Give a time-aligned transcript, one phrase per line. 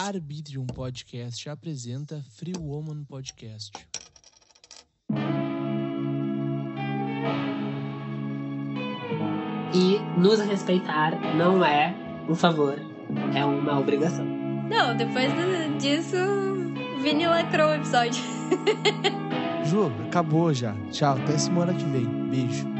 [0.00, 3.70] Arbitrium Podcast apresenta Free Woman Podcast.
[9.74, 11.94] E nos respeitar não é
[12.26, 12.78] um favor,
[13.34, 14.24] é uma obrigação.
[14.24, 15.30] Não, depois
[15.78, 18.24] disso, o Vini lacrou o episódio.
[19.66, 20.74] Ju, acabou já.
[20.90, 22.06] Tchau, até semana que vem.
[22.30, 22.79] Beijo.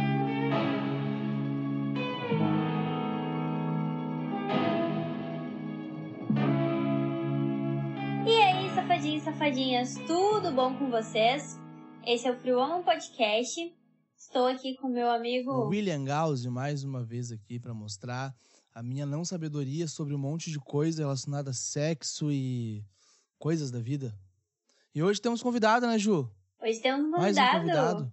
[10.60, 11.58] Bom com vocês?
[12.06, 13.74] Esse é o Woman Podcast.
[14.14, 15.68] Estou aqui com meu amigo.
[15.68, 18.34] William Gauss mais uma vez aqui para mostrar
[18.74, 22.84] a minha não sabedoria sobre um monte de coisa relacionada a sexo e
[23.38, 24.14] coisas da vida.
[24.94, 26.30] E hoje temos convidado, né, Ju?
[26.62, 27.60] Hoje temos um Mais um convidado.
[27.60, 28.12] convidado.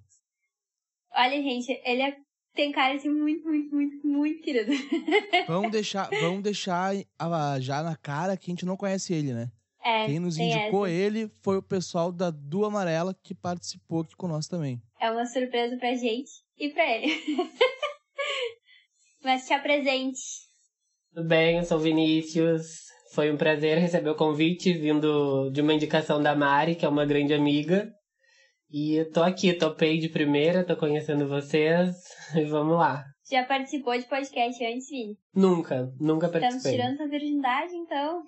[1.18, 2.18] Olha, gente, ele é-
[2.54, 4.72] tem cara assim muito, muito, muito, muito querido.
[5.50, 6.96] Vamos deixar, vamos deixar
[7.60, 9.52] já na cara que a gente não conhece ele, né?
[9.88, 10.94] É, Quem nos indicou essa.
[10.96, 14.82] ele foi o pessoal da Du Amarela que participou aqui conosco também.
[15.00, 17.08] É uma surpresa pra gente e pra ele.
[19.24, 20.20] Mas te apresente.
[21.14, 22.82] Tudo bem, eu sou o Vinícius.
[23.14, 27.06] Foi um prazer receber o convite vindo de uma indicação da Mari, que é uma
[27.06, 27.90] grande amiga.
[28.70, 31.96] E eu tô aqui, topei de primeira, tô conhecendo vocês
[32.36, 33.06] e vamos lá.
[33.32, 35.18] Já participou de podcast antes, Vini?
[35.34, 36.78] Nunca, nunca Estamos participei.
[36.78, 38.22] tirando tua virgindade, então.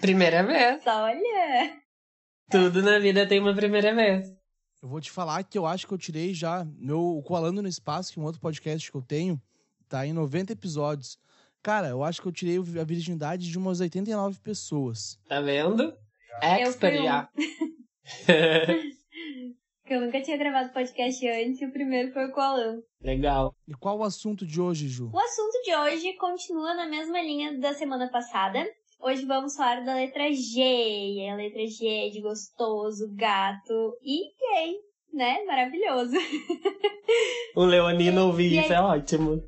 [0.00, 0.86] Primeira vez.
[0.86, 1.80] Olha!
[2.50, 4.28] Tudo na vida tem uma primeira vez.
[4.82, 7.68] Eu vou te falar que eu acho que eu tirei já meu o Coalando no
[7.68, 9.40] Espaço, que é um outro podcast que eu tenho,
[9.88, 11.18] tá em 90 episódios.
[11.62, 15.18] Cara, eu acho que eu tirei a virgindade de umas 89 pessoas.
[15.28, 15.92] Tá vendo?
[16.40, 17.28] Expert já.
[19.88, 22.82] Que eu nunca tinha gravado podcast antes e o primeiro foi o Alan.
[23.00, 23.56] Legal.
[23.66, 25.10] E qual o assunto de hoje, Ju?
[25.10, 28.66] O assunto de hoje continua na mesma linha da semana passada.
[29.00, 30.60] Hoje vamos falar da letra G.
[31.30, 34.74] A letra G de gostoso, gato e gay,
[35.12, 35.44] né?
[35.44, 36.16] Maravilhoso.
[37.56, 38.64] O Leonino ouvir E aí?
[38.64, 39.42] isso é ótimo.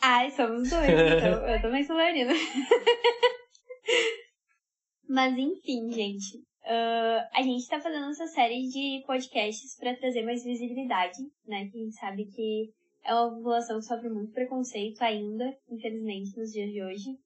[0.00, 2.32] Ai, somos dois, então eu também sou leonina.
[5.08, 6.38] Mas enfim, gente.
[6.64, 11.16] ah, a gente tá fazendo essa série de podcasts pra trazer mais visibilidade,
[11.46, 11.66] né?
[11.72, 12.70] Que a gente sabe que
[13.04, 17.18] é uma população que sofre muito preconceito ainda, infelizmente, nos dias de hoje.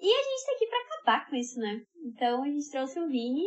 [0.00, 1.80] E a gente tá aqui pra acabar com isso, né?
[2.04, 3.44] Então a gente trouxe o Vini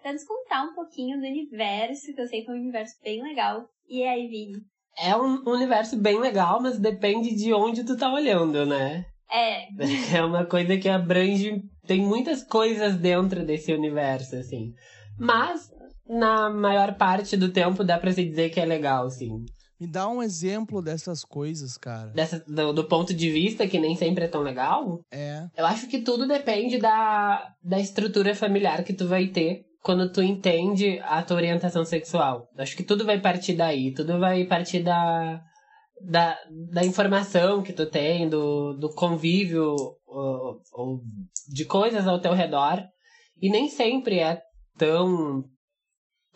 [0.00, 3.22] pra nos contar um pouquinho do universo, que eu sei que é um universo bem
[3.22, 3.68] legal.
[3.88, 4.60] E aí, Vini?
[4.96, 9.04] É um universo bem legal, mas depende de onde tu tá olhando, né?
[9.30, 9.66] É,
[10.16, 11.62] É uma coisa que abrange.
[11.86, 14.72] Tem muitas coisas dentro desse universo, assim.
[15.18, 15.70] Mas,
[16.06, 19.44] na maior parte do tempo, dá pra se dizer que é legal, assim.
[19.80, 22.08] Me dá um exemplo dessas coisas, cara.
[22.10, 25.46] Dessa, do, do ponto de vista que nem sempre é tão legal, É.
[25.56, 30.20] eu acho que tudo depende da, da estrutura familiar que tu vai ter quando tu
[30.20, 32.48] entende a tua orientação sexual.
[32.58, 33.94] Acho que tudo vai partir daí.
[33.94, 35.40] Tudo vai partir da,
[36.10, 36.36] da,
[36.72, 39.74] da informação que tu tem, do, do convívio
[40.06, 41.00] ou, ou
[41.48, 42.82] de coisas ao teu redor.
[43.40, 44.40] E nem sempre é
[44.76, 45.44] tão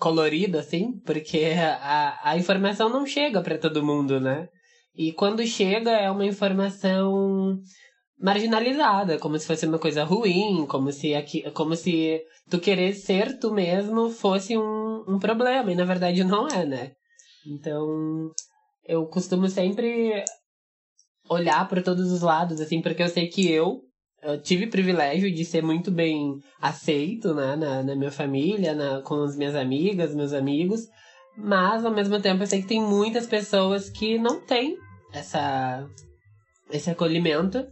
[0.03, 4.49] colorido assim, porque a, a informação não chega para todo mundo, né?
[4.97, 7.57] E quando chega é uma informação
[8.19, 12.21] marginalizada, como se fosse uma coisa ruim, como se aqui, como se
[12.51, 16.93] tu querer ser tu mesmo fosse um, um problema, e na verdade não é, né?
[17.47, 18.33] Então,
[18.85, 20.25] eu costumo sempre
[21.31, 23.83] olhar para todos os lados, assim, porque eu sei que eu,
[24.23, 29.23] eu tive privilégio de ser muito bem aceito, né, na, na minha família, na, com
[29.23, 30.89] as minhas amigas, meus amigos,
[31.37, 34.77] mas ao mesmo tempo eu sei que tem muitas pessoas que não têm
[35.13, 35.85] essa,
[36.71, 37.67] esse acolhimento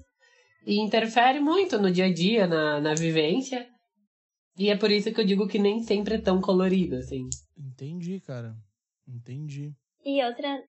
[0.67, 3.67] e interfere muito no dia a dia, na, na vivência.
[4.59, 7.29] E é por isso que eu digo que nem sempre é tão colorido, assim.
[7.57, 8.53] Entendi, cara.
[9.09, 9.73] Entendi.
[10.05, 10.63] E outra,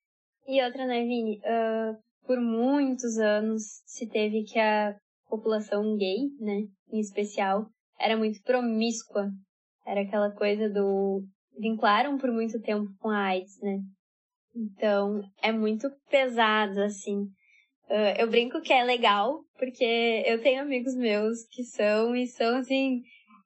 [0.48, 1.40] e outra, né, Vini?
[1.44, 1.94] Ah,
[2.26, 4.96] por muitos anos se teve que a
[5.32, 7.66] população gay, né, em especial,
[8.00, 9.30] era muito promíscua.
[9.86, 11.24] Era aquela coisa do.
[11.58, 13.80] vincularam por muito tempo com a AIDS, né?
[14.56, 17.26] Então, é muito pesado, assim.
[17.90, 22.58] Ah, eu brinco que é legal, porque eu tenho amigos meus que são e são
[22.58, 23.02] assim.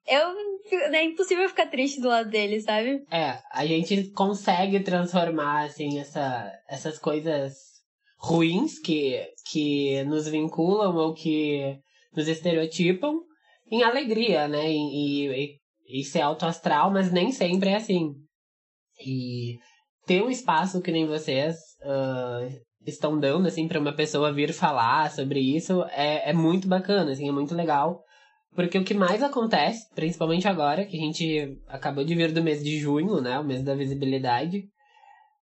[0.06, 3.02] Eu, é impossível ficar triste do lado deles, sabe?
[3.10, 7.54] É, a gente consegue transformar, assim, essa, essas coisas
[8.18, 9.20] ruins que,
[9.50, 11.76] que nos vinculam ou que
[12.14, 13.20] nos estereotipam
[13.70, 14.70] em alegria, né?
[14.70, 18.14] E, e, e ser autoastral, mas nem sempre é assim.
[19.04, 19.58] E
[20.06, 22.48] ter um espaço que nem vocês ah,
[22.86, 27.28] estão dando, assim, para uma pessoa vir falar sobre isso é, é muito bacana, assim,
[27.28, 28.02] é muito legal.
[28.54, 32.64] Porque o que mais acontece, principalmente agora, que a gente acabou de vir do mês
[32.64, 33.38] de junho, né?
[33.38, 34.64] O mês da visibilidade.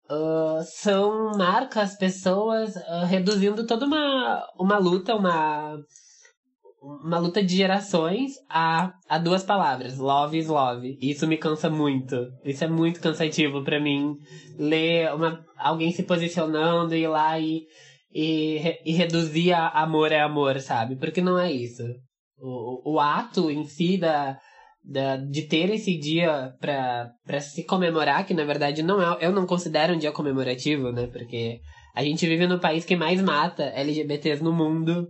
[0.09, 5.77] Uh, são marcas, pessoas uh, reduzindo toda uma, uma luta, uma,
[6.83, 10.99] uma luta de gerações a, a duas palavras, love is love.
[11.01, 12.17] Isso me cansa muito.
[12.45, 14.17] Isso é muito cansativo para mim.
[14.59, 17.63] Ler uma, alguém se posicionando e ir lá e,
[18.13, 20.97] e, e reduzir a amor é amor, sabe?
[20.97, 21.85] Porque não é isso
[22.43, 24.39] o, o ato em si da,
[24.85, 29.47] da, de ter esse dia para se comemorar, que na verdade não é, eu não
[29.47, 31.07] considero um dia comemorativo, né?
[31.07, 31.61] Porque
[31.95, 35.09] a gente vive no país que mais mata LGBTs no mundo.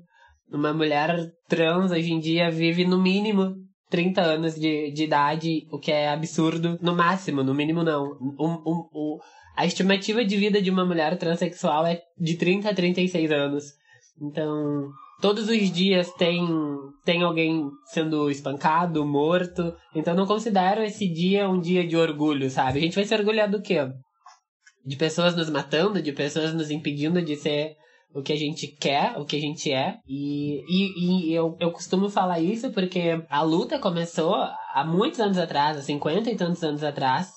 [0.53, 3.55] Uma mulher trans hoje em dia vive no mínimo
[3.89, 6.79] 30 anos de, de idade, o que é absurdo.
[6.81, 8.13] No máximo, no mínimo não.
[8.39, 9.19] Um, um,
[9.57, 13.65] a estimativa de vida de uma mulher transexual é de 30 a 36 anos.
[14.21, 14.91] Então,
[15.21, 16.47] todos os dias tem,
[17.05, 19.75] tem alguém sendo espancado, morto.
[19.95, 22.79] Então não considero esse dia um dia de orgulho, sabe?
[22.79, 23.79] A gente vai se orgulhar do quê?
[24.85, 27.77] De pessoas nos matando, de pessoas nos impedindo de ser
[28.15, 29.99] o que a gente quer, o que a gente é.
[30.07, 35.39] E, e, e eu, eu costumo falar isso porque a luta começou há muitos anos
[35.39, 37.33] atrás, há 50 e tantos anos atrás,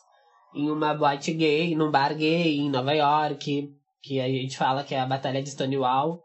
[0.54, 3.70] em uma boate gay, num bar gay em Nova York,
[4.02, 6.22] que a gente fala que é a Batalha de Stonewall.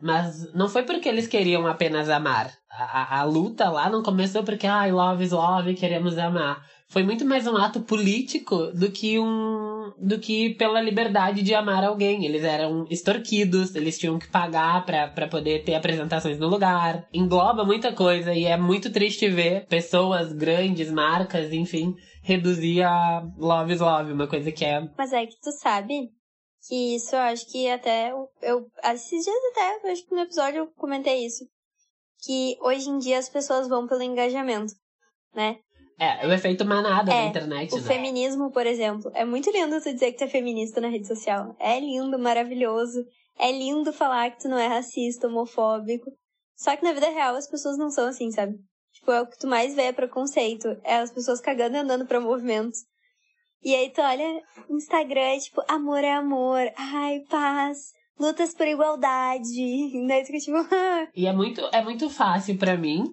[0.00, 2.52] Mas não foi porque eles queriam apenas amar.
[2.70, 6.62] A, a, luta lá não começou porque, ai, ah, love is love, queremos amar.
[6.88, 9.73] Foi muito mais um ato político do que um.
[9.98, 12.24] Do que pela liberdade de amar alguém.
[12.24, 17.06] Eles eram extorquidos, eles tinham que pagar para poder ter apresentações no lugar.
[17.12, 23.72] Engloba muita coisa e é muito triste ver pessoas grandes, marcas, enfim, reduzir a love
[23.72, 24.88] is love, uma coisa que é.
[24.96, 26.10] Mas é que tu sabe
[26.66, 28.10] que isso eu acho que até
[28.42, 31.44] eu, esses dias até, acho que no episódio eu comentei isso,
[32.24, 34.72] que hoje em dia as pessoas vão pelo engajamento,
[35.34, 35.58] né?
[35.98, 37.82] É, o efeito manada é, na internet, o né?
[37.82, 39.10] feminismo, por exemplo.
[39.14, 41.54] É muito lindo tu dizer que tu é feminista na rede social.
[41.58, 43.04] É lindo, maravilhoso.
[43.38, 46.10] É lindo falar que tu não é racista, homofóbico.
[46.56, 48.54] Só que na vida real as pessoas não são assim, sabe?
[48.92, 50.68] Tipo, é o que tu mais vê é preconceito.
[50.84, 52.78] É as pessoas cagando e andando pra movimentos.
[53.62, 59.52] E aí tu olha Instagram, é tipo, amor é amor, ai, paz, lutas por igualdade.
[60.06, 60.58] Daí tu fica tipo.
[61.16, 63.04] e é muito, é muito fácil para mim,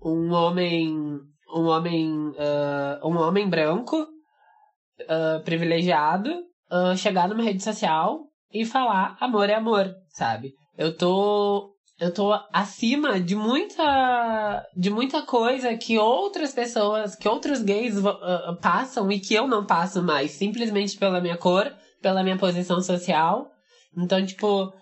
[0.00, 1.18] um homem.
[1.54, 2.28] Um homem.
[2.30, 6.30] Uh, um homem branco, uh, privilegiado,
[6.70, 8.20] uh, chegar numa rede social
[8.52, 10.52] e falar amor é amor, sabe?
[10.76, 17.60] Eu tô eu tô acima de muita de muita coisa que outras pessoas, que outros
[17.62, 21.70] gays uh, passam e que eu não passo mais, simplesmente pela minha cor,
[22.00, 23.50] pela minha posição social.
[23.96, 24.72] Então, tipo,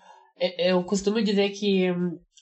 [0.57, 1.87] eu costumo dizer que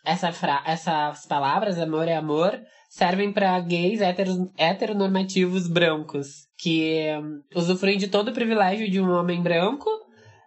[0.06, 2.60] essa fra essas palavras, amor é amor,
[2.98, 9.12] servem para gays heteros, heteronormativos brancos, que um, usufruem de todo o privilégio de um
[9.12, 9.88] homem branco,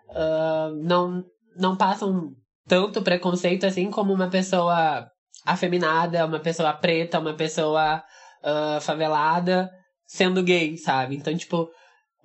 [0.09, 1.23] uh, não,
[1.57, 2.33] não passam
[2.67, 5.07] tanto preconceito assim como uma pessoa
[5.47, 8.03] afeminada, uma pessoa preta, uma pessoa
[8.43, 9.71] uh, favelada
[10.05, 11.15] sendo gay, sabe?
[11.15, 11.71] Então, tipo,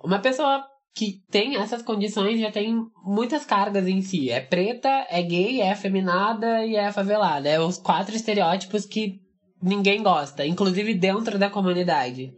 [0.02, 4.28] uma pessoa que tem essas condições já tem muitas cargas em si.
[4.28, 7.48] É preta, é gay, é afeminada e é favelada.
[7.48, 9.24] É os quatro estereótipos que
[9.62, 12.32] ninguém gosta, inclusive dentro da comunidade.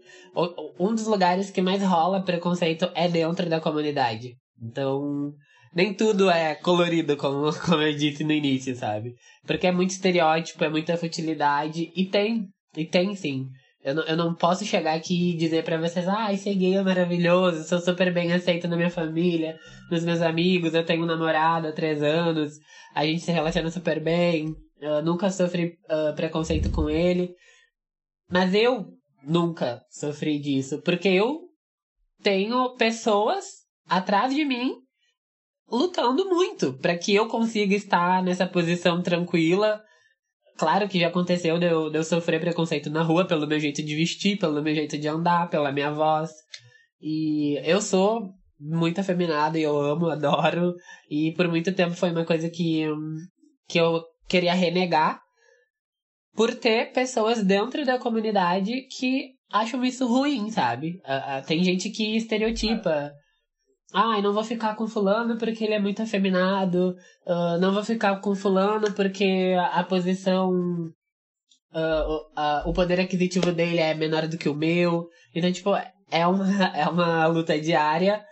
[0.79, 4.37] Um dos lugares que mais rola preconceito é dentro da comunidade.
[4.61, 5.33] Então,
[5.75, 9.15] nem tudo é colorido, como, como eu disse no início, sabe?
[9.47, 12.47] Porque é muito estereótipo, é muita futilidade, e tem,
[12.77, 13.47] e tem sim.
[13.83, 16.83] Eu não, eu não posso chegar aqui e dizer para vocês, ah, esse gay é
[16.83, 19.57] maravilhoso, sou super bem aceito na minha família,
[19.91, 22.55] nos meus amigos, eu tenho um namorado há três anos,
[22.95, 27.35] a gente se relaciona super bem, eu nunca sofri uh, preconceito com ele.
[28.31, 28.87] Mas eu
[29.23, 31.49] nunca sofri disso, porque eu
[32.23, 33.45] tenho pessoas
[33.89, 34.75] atrás de mim
[35.71, 39.83] lutando muito para que eu consiga estar nessa posição tranquila.
[40.57, 43.83] Claro que já aconteceu de eu, de eu sofrer preconceito na rua pelo meu jeito
[43.83, 46.31] de vestir, pelo meu jeito de andar, pela minha voz.
[47.01, 50.75] E eu sou muito afeminada e eu amo, adoro.
[51.09, 52.85] E por muito tempo foi uma coisa que,
[53.69, 55.21] que eu queria renegar
[56.35, 61.01] por ter pessoas dentro da comunidade que acham isso ruim, sabe?
[61.47, 63.13] Tem gente que estereotipa
[63.93, 66.95] Ai, não vou ficar com fulano porque ele é muito afeminado.
[67.27, 70.51] Uh, não vou ficar com fulano porque a, a posição.
[71.73, 75.09] Uh, uh, o poder aquisitivo dele é menor do que o meu.
[75.35, 75.71] Então, tipo,
[76.11, 78.23] é uma, é uma luta diária.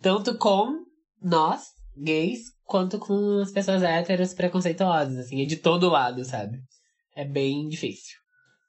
[0.00, 0.84] Tanto com
[1.20, 1.64] nós,
[1.96, 2.40] gays,
[2.72, 5.42] quanto com as pessoas héteras preconceituosas, assim.
[5.42, 6.58] É de todo lado, sabe?
[7.14, 8.16] É bem difícil.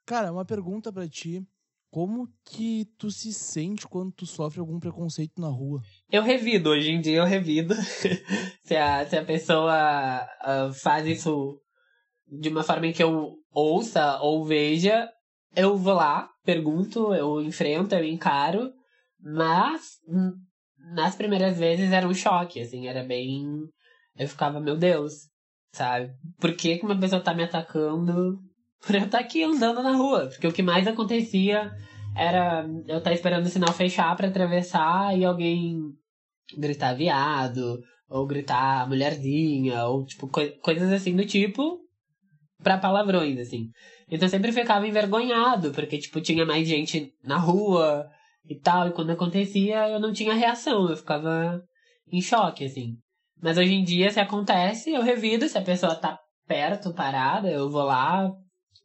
[0.04, 1.42] Cara, uma pergunta para ti.
[1.90, 5.80] Como que tu se sente quando tu sofre algum preconceito na rua?
[6.10, 7.74] Eu revido, hoje em dia eu revido.
[8.62, 11.58] se, a, se a pessoa uh, faz isso
[12.28, 15.08] de uma forma em que eu ouça ou veja,
[15.56, 18.70] eu vou lá, pergunto, eu enfrento, eu encaro,
[19.18, 20.00] mas
[20.92, 23.46] nas primeiras vezes era um choque, assim, era bem.
[24.16, 25.28] Eu ficava, meu Deus,
[25.72, 26.12] sabe?
[26.40, 28.38] Por que, que uma pessoa tá me atacando
[28.86, 30.28] por eu estar tá aqui andando na rua?
[30.28, 31.72] Porque o que mais acontecia
[32.16, 35.78] era eu estar tá esperando o sinal fechar para atravessar e alguém
[36.56, 41.80] gritar viado, ou gritar mulherzinha, ou tipo, co coisas assim do tipo,
[42.62, 43.70] pra palavrões, assim.
[44.08, 48.08] Então eu sempre ficava envergonhado, porque, tipo, tinha mais gente na rua
[48.48, 51.62] e tal, e quando acontecia eu não tinha reação, eu ficava
[52.12, 52.96] em choque, assim.
[53.42, 57.70] Mas hoje em dia, se acontece, eu revido, se a pessoa tá perto, parada, eu
[57.70, 58.30] vou lá,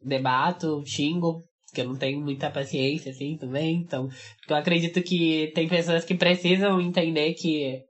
[0.02, 4.08] debato, xingo, porque eu não tenho muita paciência, assim, também, então,
[4.48, 7.84] eu acredito que tem pessoas que precisam entender que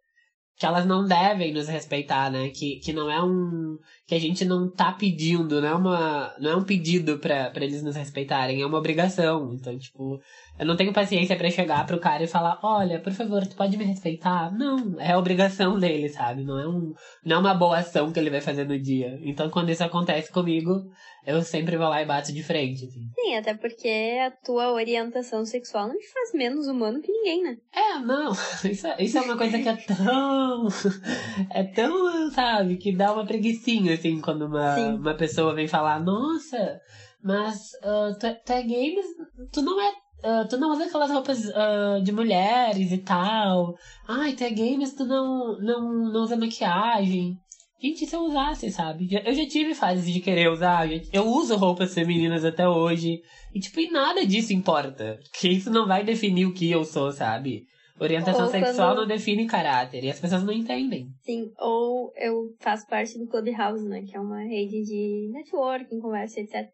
[0.60, 2.50] que elas não devem nos respeitar, né?
[2.50, 3.78] Que, que não é um.
[4.06, 7.82] que a gente não tá pedindo, não é, uma, não é um pedido para eles
[7.82, 9.54] nos respeitarem, é uma obrigação.
[9.54, 10.20] Então, tipo,
[10.60, 13.78] eu não tenho paciência para chegar pro cara e falar: olha, por favor, tu pode
[13.78, 14.52] me respeitar?
[14.52, 16.44] Não, é obrigação dele, sabe?
[16.44, 16.92] Não é, um,
[17.24, 19.18] não é uma boa ação que ele vai fazer no dia.
[19.22, 20.82] Então, quando isso acontece comigo,
[21.26, 22.84] eu sempre vou lá e bato de frente.
[22.84, 23.08] Assim.
[23.14, 27.56] Sim, até porque a tua orientação sexual não te faz menos humano que ninguém, né?
[27.74, 28.30] É, não.
[28.62, 30.68] Isso, é, isso é uma coisa que é tão.
[31.52, 36.80] É tão, sabe, que dá uma preguiçinha, assim, quando uma, uma pessoa vem falar: nossa,
[37.22, 39.90] mas uh, tu, tu é gay, mas tu não é
[40.22, 43.74] Uh, tu não usa aquelas roupas uh, de mulheres e tal.
[44.06, 47.38] Ai, tu é gay, mas tu não, não, não usa maquiagem.
[47.82, 49.08] Gente, se eu usasse, sabe?
[49.24, 50.86] Eu já tive fases de querer usar.
[51.10, 53.22] Eu uso roupas femininas até hoje.
[53.54, 55.18] E, tipo, e nada disso importa.
[55.22, 57.64] Porque isso não vai definir o que eu sou, sabe?
[57.98, 59.00] Orientação ou sexual quando...
[59.00, 60.04] não define caráter.
[60.04, 61.08] E as pessoas não entendem.
[61.22, 64.02] Sim, ou eu faço parte do Clubhouse, né?
[64.02, 66.68] Que é uma rede de networking, conversa, etc.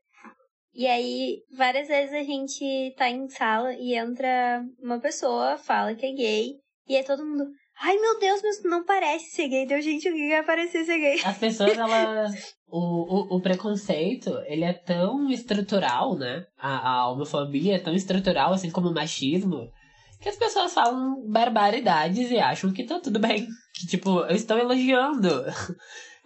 [0.77, 6.05] E aí, várias vezes a gente tá em sala e entra uma pessoa, fala que
[6.05, 6.53] é gay,
[6.87, 7.47] e aí todo mundo,
[7.81, 9.67] ai meu Deus, mas não parece ser gay.
[9.67, 11.21] Deu gente, o que vai parecer ser gay?
[11.25, 12.55] As pessoas, elas.
[12.69, 16.45] o, o, o preconceito, ele é tão estrutural, né?
[16.59, 19.73] A, a homofobia é tão estrutural, assim como o machismo,
[20.21, 23.47] que as pessoas falam barbaridades e acham que tá tudo bem.
[23.75, 25.29] Que, tipo, eu estou elogiando.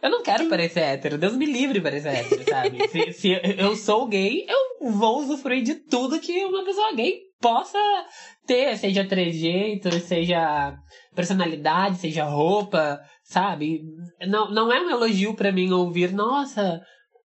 [0.02, 1.18] Eu não quero parecer hétero.
[1.18, 2.78] Deus me livre parecer hétero, sabe?
[2.88, 7.78] se, se eu sou gay, eu vou usufruir de tudo que uma pessoa gay possa
[8.46, 10.76] ter, seja trejeito, seja
[11.14, 13.82] personalidade, seja roupa, sabe?
[14.26, 16.80] Não, não é um elogio para mim ouvir, nossa,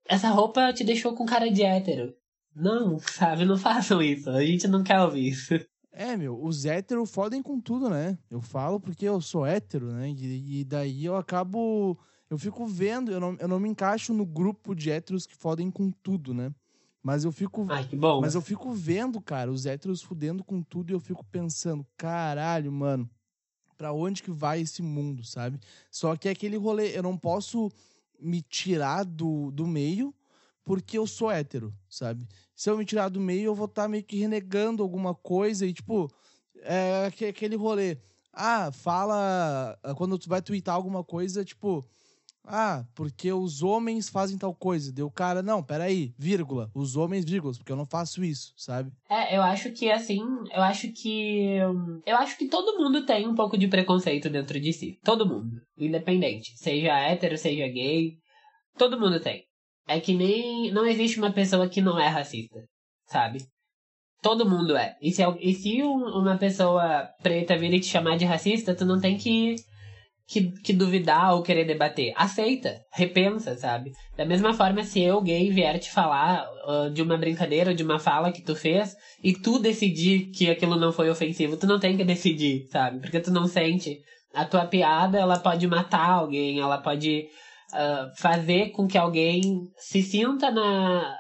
[0.08, 2.14] essa roupa te deixou com cara de hétero.
[2.56, 3.44] Não, sabe?
[3.44, 4.30] Não façam isso.
[4.30, 5.60] A gente não quer ouvir isso.
[5.92, 8.18] É, meu, os héteros fodem com tudo, né?
[8.30, 10.10] Eu falo porque eu sou hétero, né?
[10.10, 11.98] E, e daí eu acabo
[12.30, 15.70] eu fico vendo, eu não, eu não me encaixo no grupo de héteros que fodem
[15.70, 16.54] com tudo, né?
[17.04, 17.68] Mas eu fico.
[17.70, 18.20] Ai, que bom.
[18.20, 22.72] Mas eu fico vendo, cara, os héteros fudendo com tudo e eu fico pensando, caralho,
[22.72, 23.08] mano,
[23.78, 25.60] pra onde que vai esse mundo, sabe?
[25.92, 27.72] Só que é aquele rolê, eu não posso
[28.20, 30.14] me tirar do, do meio
[30.64, 32.28] porque eu sou hétero, sabe?
[32.56, 35.68] Se eu me tirar do meio, eu vou estar tá meio que renegando alguma coisa
[35.68, 36.12] e, tipo,
[36.64, 38.00] é aquele rolê.
[38.34, 39.78] Ah, fala.
[39.96, 41.88] Quando tu vai twittar alguma coisa, tipo
[42.48, 44.92] ah, porque os homens fazem tal coisa.
[44.92, 46.70] Deu cara, não, peraí, vírgula.
[46.74, 48.92] Os homens, vírgulas, porque eu não faço isso, sabe?
[49.10, 50.22] É, eu acho que assim,
[50.54, 51.58] eu acho que.
[52.06, 55.00] Eu acho que todo mundo tem um pouco de preconceito dentro de si.
[55.04, 55.62] Todo mundo.
[55.78, 56.58] Independente.
[56.58, 58.14] Seja hétero, seja gay.
[58.78, 59.44] Todo mundo tem.
[59.88, 60.72] É que nem.
[60.72, 62.60] Não existe uma pessoa que não é racista,
[63.08, 63.46] sabe?
[64.22, 64.96] Todo mundo é.
[65.02, 69.18] E se, e se uma pessoa preta vir te chamar de racista, tu não tem
[69.18, 69.56] que
[70.28, 72.14] que, que duvidar ou querer debater.
[72.16, 73.92] Aceita, repensa, sabe?
[74.18, 77.84] Da mesma forma, se eu, gay, vier te falar uh, de uma brincadeira ou de
[77.84, 81.80] uma fala que tu fez e tu decidir que aquilo não foi ofensivo, tu não
[81.80, 83.00] tem que decidir, sabe?
[83.00, 84.00] Porque tu não sente.
[84.34, 87.26] A tua piada, ela pode matar alguém, ela pode
[87.72, 89.42] uh, fazer com que alguém
[89.78, 91.16] se sinta na,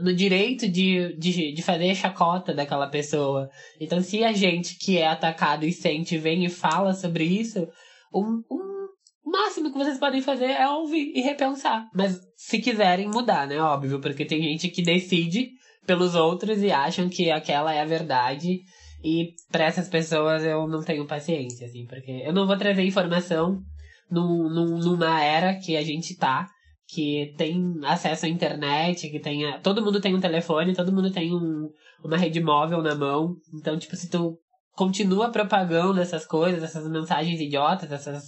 [0.00, 3.48] no direito de, de, de fazer chacota daquela pessoa.
[3.80, 7.66] Então, se a gente que é atacado e sente vem e fala sobre isso,
[8.14, 11.88] um, um máximo que vocês podem fazer é ouvir e repensar.
[11.94, 13.58] Mas se quiserem mudar, né?
[13.60, 15.50] Óbvio, porque tem gente que decide
[15.86, 18.60] pelos outros e acham que aquela é a verdade.
[19.02, 23.62] E para essas pessoas eu não tenho paciência, assim, porque eu não vou trazer informação
[24.10, 24.48] num,
[24.78, 26.48] numa era que a gente tá,
[26.86, 29.42] que tem acesso à internet, que tem.
[29.62, 31.68] Todo mundo tem um telefone, todo mundo tem um,
[32.02, 33.36] uma rede móvel na mão.
[33.54, 34.38] Então, tipo, se tu
[34.78, 38.22] continua propagando essas coisas, essas mensagens idiotas, essas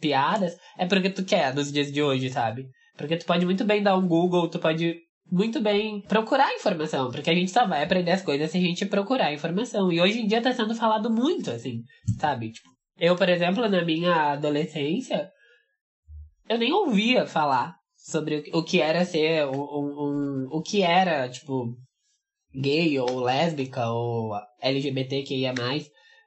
[0.00, 2.68] piadas, é porque tu quer nos dias de hoje, sabe?
[2.96, 4.94] Porque tu pode muito bem dar um Google, tu pode
[5.28, 8.86] muito bem procurar informação, porque a gente só vai aprender as coisas se a gente
[8.86, 9.90] procurar informação.
[9.90, 11.82] E hoje em dia tá sendo falado muito, assim,
[12.16, 12.52] sabe?
[12.52, 15.28] Tipo, eu, por exemplo, na minha adolescência,
[16.48, 21.76] eu nem ouvia falar sobre o que era ser um, um, o que era, tipo,
[22.54, 25.54] gay ou lésbica ou LGBTQIA+.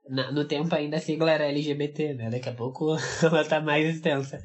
[0.10, 2.30] Na, no tempo ainda a sigla era LGBT, né?
[2.30, 4.40] Daqui a pouco ela tá mais extensa.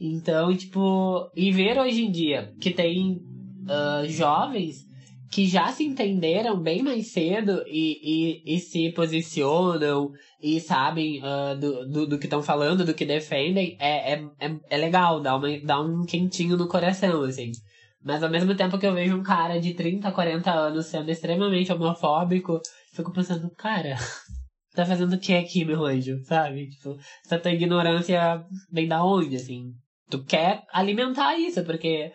[0.00, 3.20] Então, tipo, e ver hoje em dia que tem
[3.64, 4.90] uh, jovens
[5.30, 10.10] que já se entenderam bem mais cedo e, e, e se posicionam
[10.42, 14.56] e sabem uh, do, do, do, que estão falando, do que defendem, é, é, é,
[14.68, 17.52] é, legal, dá, uma, dá um quentinho no coração, assim.
[18.02, 21.72] Mas ao mesmo tempo que eu vejo um cara de 30, 40 anos sendo extremamente
[21.72, 22.60] homofóbico,
[22.94, 23.96] fico pensando, cara,
[24.74, 26.22] tá fazendo o que aqui, meu anjo?
[26.24, 26.70] Sabe?
[26.70, 28.42] Tipo, essa tua ignorância
[28.72, 29.72] vem da onde, assim?
[30.08, 32.12] Tu quer alimentar isso, porque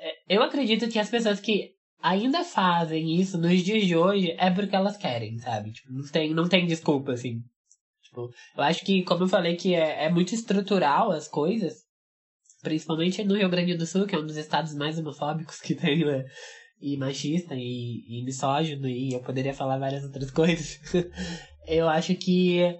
[0.00, 4.50] é, eu acredito que as pessoas que ainda fazem isso nos dias de hoje é
[4.50, 5.72] porque elas querem, sabe?
[5.72, 7.40] Tipo, não tem, não tem desculpa, assim.
[8.02, 11.85] Tipo, eu acho que, como eu falei, que é, é muito estrutural as coisas,
[12.66, 16.04] principalmente no Rio Grande do Sul, que é um dos estados mais homofóbicos que tem,
[16.04, 16.24] né?
[16.80, 20.80] E machista e, e misógino, e eu poderia falar várias outras coisas.
[21.68, 22.76] eu acho que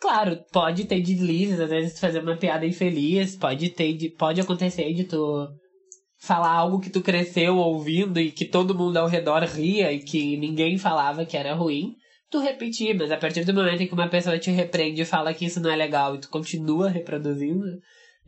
[0.00, 5.04] Claro, pode ter deslizes, às vezes fazer uma piada infeliz, pode ter, pode acontecer de
[5.04, 5.48] tu
[6.18, 10.36] falar algo que tu cresceu ouvindo e que todo mundo ao redor ria e que
[10.36, 11.94] ninguém falava que era ruim,
[12.28, 15.32] tu repetir, mas a partir do momento em que uma pessoa te repreende e fala
[15.32, 17.64] que isso não é legal e tu continua reproduzindo,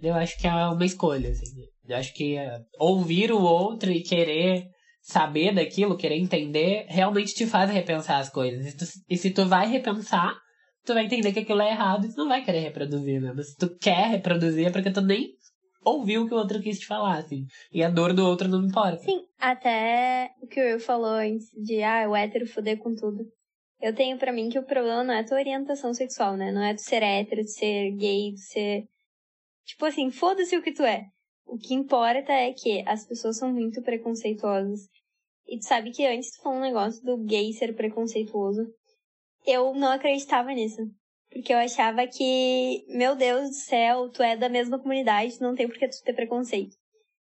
[0.00, 1.46] eu acho que é uma escolha, assim.
[1.86, 4.66] Eu acho que é, ouvir o outro e querer
[5.02, 8.66] saber daquilo, querer entender, realmente te faz repensar as coisas.
[8.66, 10.34] E, tu, e se tu vai repensar,
[10.84, 13.32] tu vai entender que aquilo é errado e tu não vai querer reproduzir, né?
[13.36, 15.28] Mas se tu quer reproduzir é porque tu nem
[15.84, 17.44] ouviu o que o outro quis te falar, assim.
[17.70, 18.98] E a dor do outro não importa.
[18.98, 23.24] Sim, até o que o Will falou antes de, ah, o hétero fuder com tudo.
[23.80, 26.50] Eu tenho para mim que o problema não é tua orientação sexual, né?
[26.50, 28.84] Não é tu ser hétero, de ser gay, de ser.
[29.64, 31.04] Tipo assim, foda-se o que tu é.
[31.46, 34.80] O que importa é que as pessoas são muito preconceituosas.
[35.46, 38.66] E tu sabe que antes tu falou um negócio do gay ser preconceituoso.
[39.46, 40.82] Eu não acreditava nisso.
[41.30, 45.66] Porque eu achava que, meu Deus do céu, tu é da mesma comunidade, não tem
[45.66, 46.76] por que tu ter preconceito.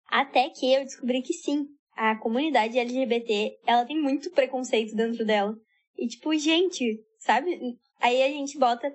[0.08, 5.56] Até que eu descobri que sim, a comunidade LGBT, ela tem muito preconceito dentro dela.
[5.98, 7.78] E tipo, gente, sabe?
[8.00, 8.94] Aí a gente bota,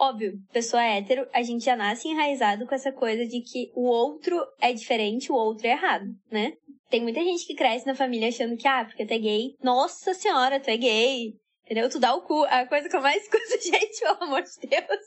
[0.00, 4.36] óbvio, pessoa hétero, a gente já nasce enraizado com essa coisa de que o outro
[4.60, 6.52] é diferente, o outro é errado, né?
[6.88, 10.12] Tem muita gente que cresce na família achando que, ah, porque tu é gay, nossa
[10.14, 11.34] senhora, tu é gay,
[11.70, 11.88] Entendeu?
[11.88, 12.42] Tu dá o cu.
[12.46, 15.00] A coisa que eu mais escuto, gente, pelo amor de Deus.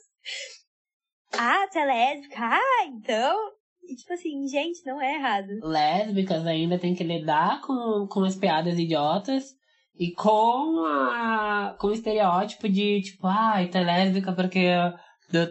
[1.33, 2.39] Ah, tu é lésbica?
[2.39, 3.37] Ah, então.
[3.83, 5.59] E tipo assim, gente, não é errado.
[5.61, 9.53] Lésbicas ainda tem que lidar com, com as piadas idiotas
[9.99, 14.67] e com a, com o estereótipo de tipo, ai, ah, tu é lésbica porque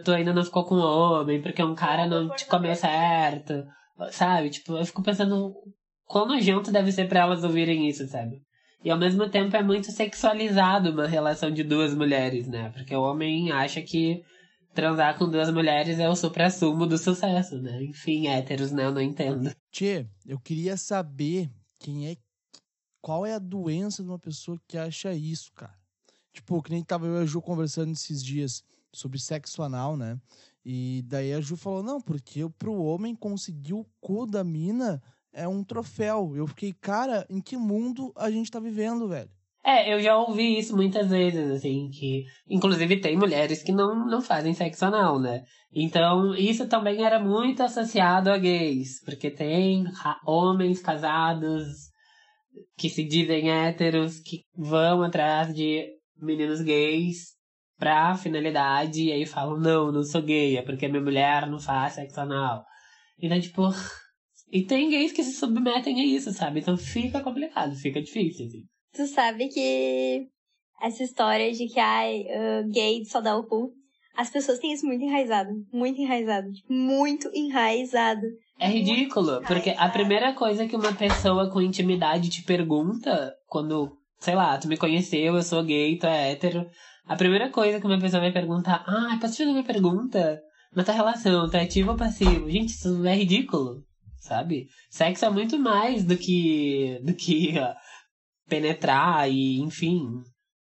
[0.03, 3.65] tu ainda não ficou com homem, porque um cara não te comeu certo.
[4.11, 4.49] Sabe?
[4.49, 5.53] Tipo, eu fico pensando
[6.05, 8.41] quão nojento deve ser pra elas ouvirem isso, sabe?
[8.83, 12.69] E ao mesmo tempo é muito sexualizado uma relação de duas mulheres, né?
[12.71, 14.21] Porque o homem acha que
[14.73, 17.81] transar com duas mulheres é o supra-sumo do sucesso, né?
[17.83, 18.85] Enfim, héteros, né?
[18.85, 19.51] Eu não entendo.
[19.71, 22.15] Tchê, eu queria saber quem é.
[23.03, 25.77] Qual é a doença de uma pessoa que acha isso, cara?
[26.31, 28.63] Tipo, que nem tava eu e a Ju conversando esses dias
[28.93, 30.17] sobre sexo anal, né?
[30.63, 35.45] E daí a Ju falou: não, porque pro homem conseguir o cu da mina é
[35.45, 36.33] um troféu.
[36.33, 39.29] Eu fiquei, cara, em que mundo a gente tá vivendo, velho?
[39.65, 44.21] É, eu já ouvi isso muitas vezes, assim, que inclusive tem mulheres que não, não
[44.21, 45.43] fazem sexo anal, né?
[45.73, 49.83] Então, isso também era muito associado a gays, porque tem
[50.25, 51.91] homens casados
[52.77, 57.33] que se dizem héteros, que vão atrás de meninos gays
[57.77, 61.93] pra finalidade, e aí falam, não, não sou gay, é porque minha mulher não faz
[61.93, 62.63] sexo anal.
[63.19, 63.63] Então, tipo,
[64.51, 66.59] e tem gays que se submetem a isso, sabe?
[66.59, 68.63] Então fica complicado, fica difícil, assim.
[68.93, 70.27] Tu sabe que
[70.81, 73.73] essa história de que, ai, uh, gay só dá o cu,
[74.15, 75.49] as pessoas têm isso muito enraizado.
[75.71, 76.47] Muito enraizado.
[76.69, 78.21] Muito enraizado.
[78.59, 84.35] É ridículo, porque a primeira coisa que uma pessoa com intimidade te pergunta, quando, sei
[84.35, 86.65] lá, tu me conheceu, eu sou gay, tu é hétero,
[87.05, 90.39] a primeira coisa que uma pessoa vai perguntar, ah, posso te fazer uma pergunta?
[90.75, 92.49] Na tua relação, tu é ativo ou passivo?
[92.49, 93.83] Gente, isso é ridículo
[94.23, 94.69] sabe?
[94.89, 96.99] Sexo é muito mais do que.
[97.03, 97.75] do que uh,
[98.47, 100.23] penetrar e, enfim.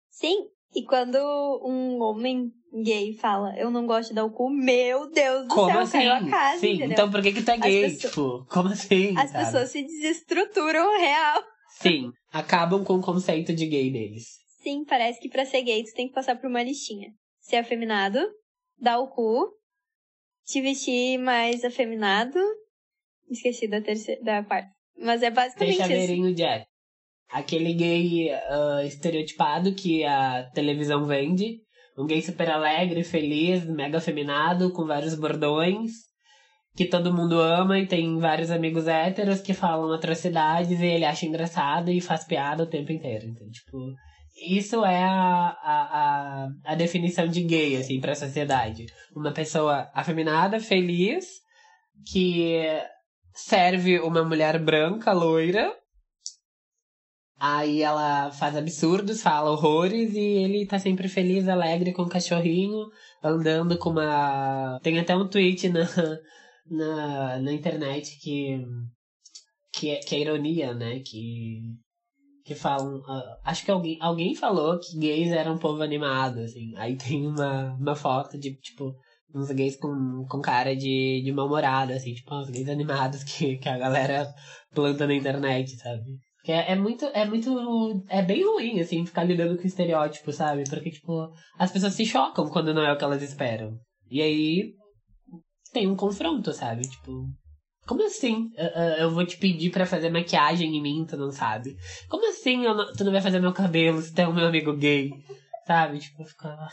[0.10, 1.18] Sim, e quando
[1.64, 2.52] um homem
[2.84, 5.92] gay fala, eu não gosto de dar o cu, meu Deus do Como céu, assim?
[5.94, 6.92] caiu a casa, Sim, entendeu?
[6.94, 7.82] então por que que tu é gay?
[7.84, 9.18] pessoas- Tipo, como assim?
[9.18, 9.46] As sabe?
[9.46, 11.44] pessoas se desestruturam real.
[11.70, 14.28] Sim, acabam com o conceito de gay deles.
[14.62, 17.10] Sim, parece que pra ser gay tu tem que passar por uma listinha.
[17.40, 18.20] Ser afeminado,
[18.80, 19.52] dar o cu,
[20.46, 22.40] te vestir mais afeminado.
[23.30, 24.70] Esqueci da terceira, da parte.
[24.98, 25.82] Mas é basicamente isso.
[25.82, 26.66] chaveirinho Jack.
[27.30, 31.60] Aquele gay ah, estereotipado que a televisão vende.
[31.98, 35.92] Um gay super alegre, feliz, mega afeminado, com vários bordões.
[36.76, 41.26] Que todo mundo ama e tem vários amigos héteros que falam atrocidades e ele acha
[41.26, 43.26] engraçado e faz piada o tempo inteiro.
[43.28, 43.78] Então, tipo,
[44.36, 48.88] isso é a, a, a, a definição de gay, assim, pra sociedade.
[49.16, 51.26] Uma pessoa afeminada, feliz,
[52.12, 52.62] que
[53.34, 55.74] serve uma mulher branca, loira.
[57.48, 62.88] Aí ela faz absurdos, fala horrores e ele tá sempre feliz, alegre com o cachorrinho,
[63.24, 64.80] andando com uma.
[64.82, 65.82] Tem até um tweet na,
[66.66, 68.66] na, na internet que.
[69.72, 71.02] Que é, que é ironia, né?
[71.06, 71.62] Que.
[72.44, 73.04] Que falam.
[73.08, 76.74] ah, acho que alguém, alguém falou que gays eram um povo animado, assim.
[76.78, 78.96] Aí tem uma, uma foto de, tipo,
[79.36, 83.70] uns gays com, com cara de, de mal-humorado, assim, tipo, uns gays animados que, que
[83.70, 84.34] a galera
[84.74, 86.25] planta na internet, sabe?
[86.46, 87.50] Que é, é muito, é muito,
[88.08, 90.64] é bem ruim, assim, ficar lidando com estereótipo, sabe?
[90.70, 93.80] Porque, tipo, as pessoas se chocam quando não é o que elas esperam.
[94.12, 94.74] E aí,
[95.74, 96.84] tem um confronto, sabe?
[96.84, 97.26] Tipo,
[97.88, 98.52] como assim?
[98.56, 98.68] Eu,
[99.06, 101.76] eu- vou te pedir pra fazer maquiagem em mim, tu não sabe?
[102.08, 104.78] Como assim não- tu não vai fazer meu cabelo se tu é o meu amigo
[104.78, 105.10] gay?
[105.66, 105.98] Sabe?
[105.98, 106.68] Tipo, eu fico, "Ai,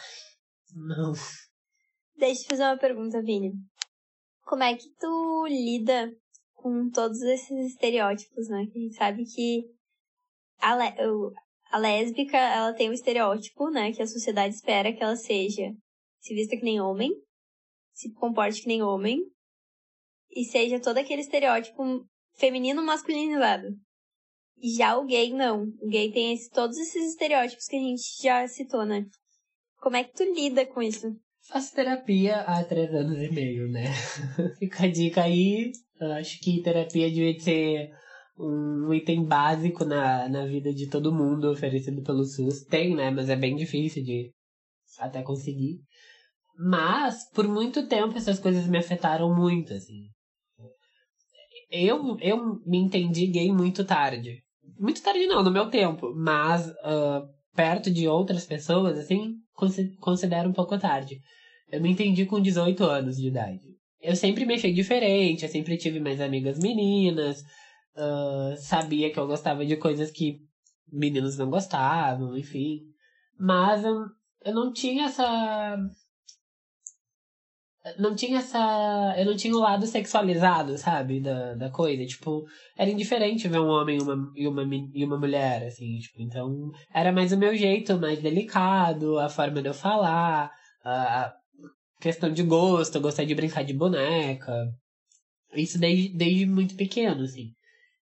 [0.75, 1.13] não.
[2.19, 3.53] Deixa eu fazer uma pergunta, Vini.
[4.45, 6.11] Como é que tu lida
[6.63, 8.67] com todos esses estereótipos, né?
[8.73, 9.65] Que a gente sabe que
[10.61, 10.77] a,
[11.09, 11.33] o-
[11.71, 13.93] a lésbica, ela tem um estereótipo, né?
[13.93, 15.75] Que a sociedade espera que ela seja
[16.21, 17.11] se vista que nem homem,
[17.93, 19.21] se comporte que nem homem,
[20.31, 21.83] e seja todo aquele estereótipo
[22.37, 23.67] feminino masculinizado.
[24.79, 25.65] Já o gay, não.
[25.81, 29.05] O gay tem esse- todos esses estereótipos que a gente já citou, né?
[29.81, 31.13] Como é que tu lida com isso?
[31.49, 33.87] Faço terapia há três anos e meio, né?
[34.61, 35.73] Fica a dica aí.
[36.05, 37.91] Eu acho que terapia devia ser
[38.39, 42.65] um item básico na, na vida de todo mundo oferecido pelo SUS.
[42.65, 43.11] Tem, né?
[43.11, 44.31] Mas é bem difícil de
[44.99, 45.79] até conseguir.
[46.59, 50.09] Mas, por muito tempo, essas coisas me afetaram muito, assim.
[51.71, 54.43] Eu, eu me entendi gay muito tarde.
[54.79, 56.13] Muito tarde não, no meu tempo.
[56.15, 57.23] Mas, ah,
[57.55, 61.19] perto de outras pessoas, assim, consi- considero um pouco tarde.
[61.71, 63.72] Eu me entendi com 18 anos de idade.
[64.03, 67.45] Eu sempre me achei diferente, eu sempre tive mais amigas meninas,
[67.97, 70.41] ah, sabia que eu gostava de coisas que
[70.91, 72.83] meninos não gostavam, enfim.
[73.39, 74.07] Mas eu,
[74.45, 75.77] eu não tinha essa.
[77.99, 79.15] Não tinha essa.
[79.19, 81.21] Eu não tinha o lado sexualizado, sabe?
[81.21, 82.05] Da, da coisa.
[82.07, 82.45] Tipo,
[82.77, 84.63] era indiferente ver um homem e uma, e uma,
[84.95, 85.99] e uma mulher, assim.
[85.99, 90.53] Tipo, então, era mais o meu jeito, mais delicado, a forma de eu falar,
[90.85, 91.35] a
[92.03, 94.53] questão de gosto, eu gostar de brincar de boneca.
[95.55, 97.53] Isso desde, desde muito pequeno, assim.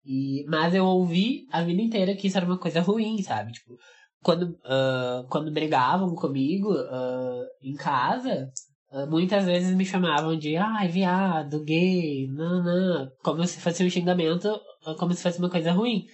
[0.05, 3.53] E, mas eu ouvi a vida inteira que isso era uma coisa ruim, sabe?
[3.53, 3.77] Tipo,
[4.23, 8.49] quando, ah, quando brigavam comigo ah, em casa,
[8.93, 14.49] ah, muitas vezes me chamavam de ai, viado, gay, não, como se fosse um xingamento,
[14.99, 16.05] como se fosse uma coisa ruim.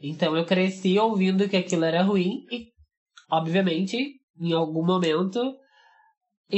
[0.00, 2.68] Então eu cresci ouvindo que aquilo era ruim e,
[3.30, 3.96] obviamente,
[4.40, 5.40] em algum momento,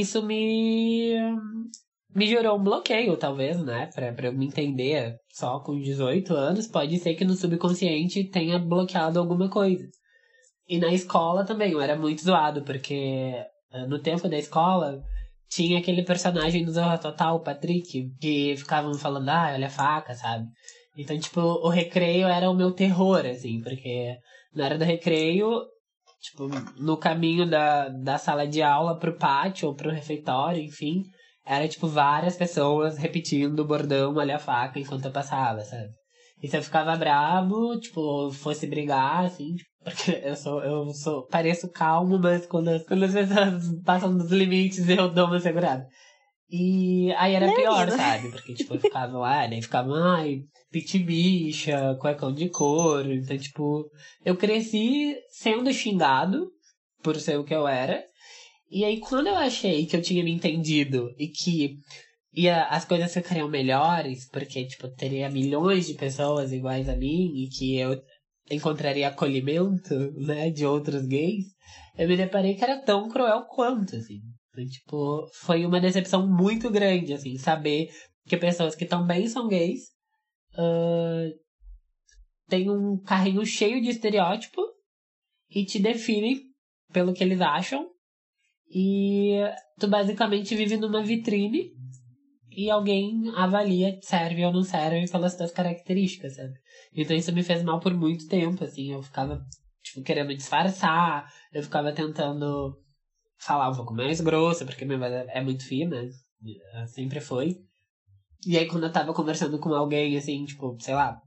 [0.01, 1.15] isso me
[2.15, 3.91] me gerou um bloqueio, talvez, né?
[3.95, 8.59] Pra, pra eu me entender só com 18 anos, pode ser que no subconsciente tenha
[8.59, 9.87] bloqueado alguma coisa.
[10.67, 13.35] E na escola também, eu era muito zoado, porque
[13.73, 15.03] eh, no tempo da escola
[15.49, 20.15] tinha aquele personagem do Zorra Total, o Patrick, que ficavam falando, ah, olha a faca,
[20.15, 20.47] sabe?
[20.97, 24.17] Então, tipo, o recreio era o meu terror, assim, porque
[24.55, 25.63] na hora do recreio,
[26.31, 31.03] tipo, no caminho da, da sala de aula pro pátio ou pro refeitório, enfim,
[31.45, 35.89] era, tipo, várias pessoas repetindo o bordão, olha a faca, enquanto eu passava, sabe?
[36.43, 41.27] E se eu ficava brabo, tipo, fosse brigar, assim, tipo, porque eu sou, eu sou,
[41.29, 45.87] pareço calmo, mas quando, as- quando as pessoas passam dos limites, eu dou uma segurada.
[46.51, 47.97] E aí era Não, pior, menina.
[47.97, 48.31] sabe?
[48.31, 53.13] Porque, tipo, ficavam lá, daí ficavam, ai, pit bicha, cuecão de couro.
[53.13, 53.91] Então, tipo,
[54.25, 56.51] eu cresci sendo xingado
[57.03, 58.05] por ser o que eu era.
[58.71, 61.77] E aí, quando eu achei que eu tinha me entendido e que
[62.37, 67.33] e a, as coisas ficariam melhores, porque, tipo, teria milhões de pessoas iguais a mim
[67.35, 67.99] e que eu
[68.51, 71.47] encontraria acolhimento, né, de outros gays,
[71.97, 74.21] eu me deparei que era tão cruel quanto, assim.
[74.51, 77.89] Então, tipo, foi uma decepção muito grande, assim, saber
[78.27, 79.96] que pessoas que também são gays
[80.59, 81.39] uh,
[82.49, 84.61] têm um carrinho cheio de estereótipo
[85.51, 86.43] e te definem
[86.93, 87.89] pelo que eles acham.
[88.69, 89.39] E
[89.79, 91.71] tu basicamente vive numa vitrine
[92.51, 96.55] e alguém avalia serve ou não serve pelas tuas características, sabe?
[96.93, 99.41] Então isso me fez mal por muito tempo, assim, eu ficava,
[99.83, 102.75] tipo, querendo disfarçar, eu ficava tentando
[103.39, 106.03] falar um pouco mais grosso, porque minha voz é muito fina,
[106.87, 107.57] sempre foi.
[108.45, 111.19] E aí quando eu tava conversando com alguém, assim, tipo, sei lá,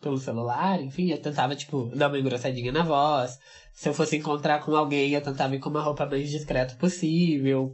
[0.00, 3.38] pelo celular, enfim, eu tentava, tipo, dar uma engrossadinha na voz.
[3.72, 7.72] Se eu fosse encontrar com alguém, eu tentava ir com uma roupa mais discreta possível.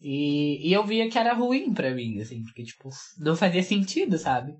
[0.00, 2.88] E, e eu via que era ruim para mim, assim, porque, tipo,
[3.18, 4.52] não fazia sentido, sabe?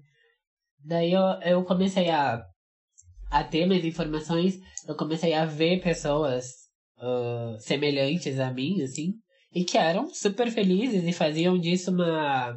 [0.85, 2.42] Daí eu, eu comecei a,
[3.30, 6.44] a ter mais informações, eu comecei a ver pessoas
[6.98, 9.14] uh, semelhantes a mim, assim,
[9.52, 12.56] e que eram super felizes e faziam disso uma.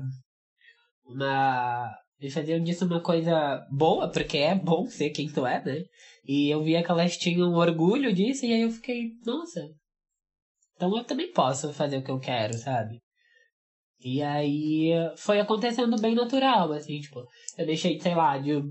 [1.06, 1.94] Uma.
[2.20, 5.84] e faziam disso uma coisa boa, porque é bom ser quem tu é, né?
[6.26, 9.62] E eu via que elas tinham orgulho disso, e aí eu fiquei, nossa,
[10.76, 13.00] então eu também posso fazer o que eu quero, sabe?
[14.04, 17.26] E aí foi acontecendo bem natural, assim, tipo,
[17.58, 18.62] eu deixei, sei lá, de,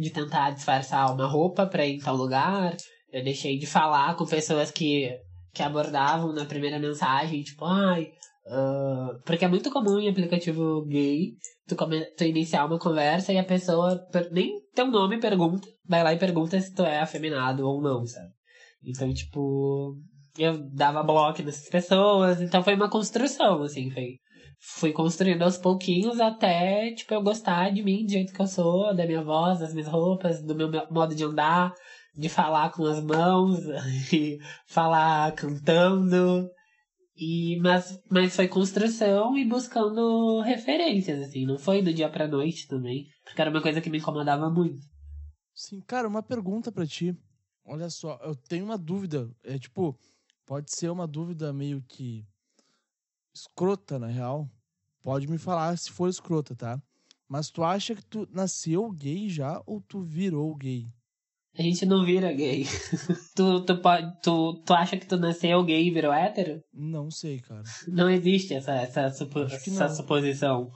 [0.00, 2.76] de tentar disfarçar uma roupa pra ir em tal lugar,
[3.12, 5.10] eu deixei de falar com pessoas que,
[5.52, 8.12] que abordavam na primeira mensagem, tipo, ai.
[8.48, 11.34] Uh, porque é muito comum em aplicativo gay
[11.68, 14.00] tu, come, tu iniciar uma conversa e a pessoa
[14.32, 18.30] nem teu nome pergunta, vai lá e pergunta se tu é afeminado ou não, sabe?
[18.82, 19.94] Então, tipo,
[20.38, 24.16] eu dava bloco nessas pessoas, então foi uma construção, assim, foi.
[24.60, 28.92] Fui construindo aos pouquinhos até, tipo, eu gostar de mim, do jeito que eu sou,
[28.92, 31.72] da minha voz, das minhas roupas, do meu modo de andar,
[32.16, 33.60] de falar com as mãos,
[34.12, 36.50] e falar cantando.
[37.20, 42.68] E, mas, mas foi construção e buscando referências, assim, não foi do dia pra noite
[42.68, 44.86] também, porque era uma coisa que me incomodava muito.
[45.52, 47.16] Sim, cara, uma pergunta para ti.
[47.64, 49.28] Olha só, eu tenho uma dúvida.
[49.42, 49.98] É tipo,
[50.46, 52.24] pode ser uma dúvida meio que
[53.34, 54.48] escrota, na real.
[55.02, 56.80] Pode me falar se for escrota, tá?
[57.28, 60.88] Mas tu acha que tu nasceu gay já ou tu virou gay?
[61.58, 62.64] A gente não vira gay.
[63.34, 63.80] tu, tu,
[64.22, 66.62] tu, tu acha que tu nasceu gay e virou hétero?
[66.72, 67.62] Não sei, cara.
[67.88, 70.70] Não existe essa, essa, supo, essa suposição.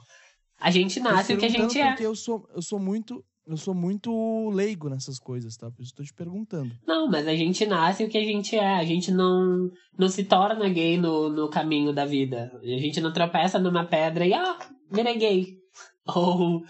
[0.59, 1.87] A gente nasce o que a gente é.
[1.87, 5.69] Porque eu sou, eu sou muito eu sou muito leigo nessas coisas, tá?
[5.69, 6.73] Por isso estou te perguntando.
[6.87, 8.75] Não, mas a gente nasce o que a gente é.
[8.75, 12.51] A gente não, não se torna gay no, no caminho da vida.
[12.61, 14.57] A gente não tropeça numa pedra e, ah,
[14.89, 15.57] virei gay.
[16.15, 16.63] Ou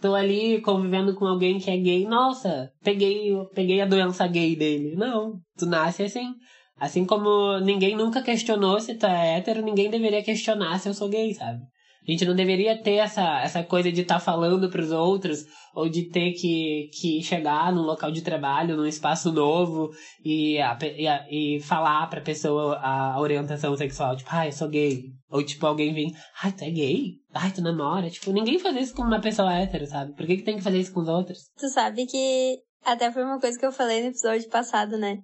[0.00, 2.04] tô ali convivendo com alguém que é gay.
[2.06, 4.96] Nossa, peguei, peguei a doença gay dele.
[4.96, 6.34] Não, tu nasce assim.
[6.78, 11.10] Assim como ninguém nunca questionou se tu é hétero, ninguém deveria questionar se eu sou
[11.10, 11.60] gay, sabe?
[12.08, 15.44] A gente não deveria ter essa, essa coisa de estar tá falando para os outros
[15.74, 19.90] ou de ter que, que chegar num local de trabalho, num espaço novo
[20.24, 24.16] e, a, e, a, e falar pra pessoa a orientação sexual.
[24.16, 25.19] Tipo, ah, eu sou gay.
[25.30, 26.12] Ou tipo, alguém vem,
[26.42, 27.12] ai, tu é gay?
[27.32, 28.10] Ai, tu namora?
[28.10, 30.12] Tipo, ninguém faz isso com uma pessoa hétero, sabe?
[30.14, 31.50] Por que, que tem que fazer isso com os outros?
[31.56, 35.18] Tu sabe que até foi uma coisa que eu falei no episódio passado, né?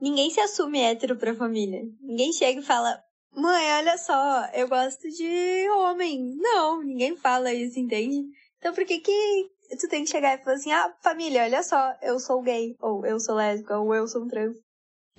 [0.00, 1.82] Ninguém se assume hétero pra família.
[2.00, 3.02] Ninguém chega e fala,
[3.34, 6.34] Mãe, olha só, eu gosto de homem.
[6.36, 8.24] Não, ninguém fala isso, entende?
[8.58, 9.48] Então por que que
[9.80, 13.04] tu tem que chegar e falar assim, ah, família, olha só, eu sou gay, ou
[13.04, 14.56] eu sou lésbica, ou eu sou trans.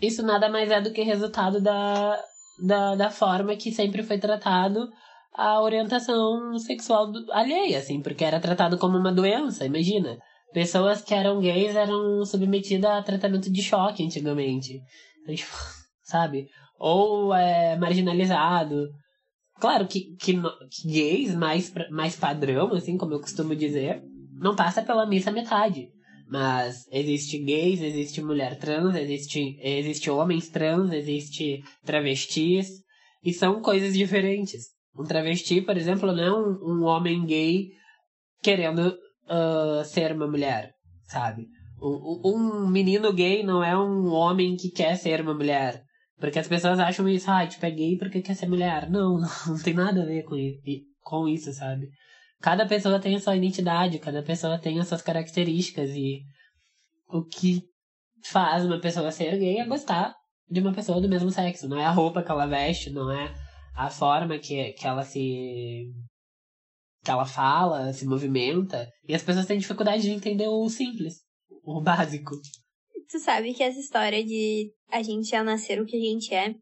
[0.01, 2.21] Isso nada mais é do que resultado da,
[2.61, 4.89] da, da forma que sempre foi tratado
[5.33, 10.17] a orientação sexual do, alheia, assim, porque era tratado como uma doença, imagina.
[10.53, 14.81] Pessoas que eram gays eram submetidas a tratamento de choque antigamente.
[15.21, 15.51] Então, tipo,
[16.03, 16.47] sabe?
[16.79, 18.87] ou é marginalizado.
[19.59, 20.33] Claro que, que,
[20.71, 24.01] que, gays mais, mais padrão, assim, como eu costumo dizer,
[24.39, 25.89] não passa pela missa metade.
[26.29, 32.67] Mas existe gays, existe mulher trans, existe, existe homens trans, existe travestis.
[33.23, 34.67] E são coisas diferentes.
[34.97, 37.69] Um travesti, por exemplo, não é um, um homem gay
[38.43, 38.95] querendo
[39.27, 40.71] uh, ser uma mulher,
[41.07, 41.47] sabe?
[41.81, 45.83] Um, um menino gay não é um homem que quer ser uma mulher.
[46.19, 48.89] Porque as pessoas acham isso, ah, tipo, é gay porque quer ser mulher.
[48.89, 50.59] Não, não, tem nada a ver com isso,
[51.01, 51.87] com isso, sabe?
[52.41, 56.21] Cada pessoa tem a sua identidade, cada pessoa tem as suas características e
[57.09, 57.63] o que
[58.23, 60.15] faz uma pessoa ser gay é gostar
[60.49, 61.67] de uma pessoa do mesmo sexo.
[61.67, 63.33] Não é a roupa que ela veste, não é
[63.75, 65.91] a forma que, que ela se.
[67.03, 71.21] que ela fala, se movimenta, e as pessoas têm dificuldade de entender o simples,
[71.63, 72.35] o básico.
[73.09, 76.55] Tu sabe que essa história de a gente já nascer o que a gente é,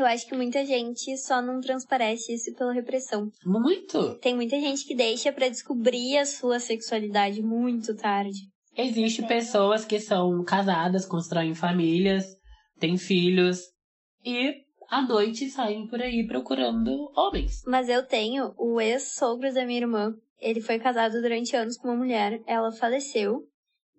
[0.00, 3.30] eu acho que muita gente só não transparece isso pela repressão.
[3.44, 4.14] Muito!
[4.16, 8.38] Tem muita gente que deixa para descobrir a sua sexualidade muito tarde.
[8.76, 12.26] Existem pessoas que são casadas, constroem famílias,
[12.78, 13.62] têm filhos
[14.24, 14.54] e
[14.88, 17.62] à noite saem por aí procurando homens.
[17.66, 20.14] Mas eu tenho o ex-sogro da minha irmã.
[20.40, 23.42] Ele foi casado durante anos com uma mulher, ela faleceu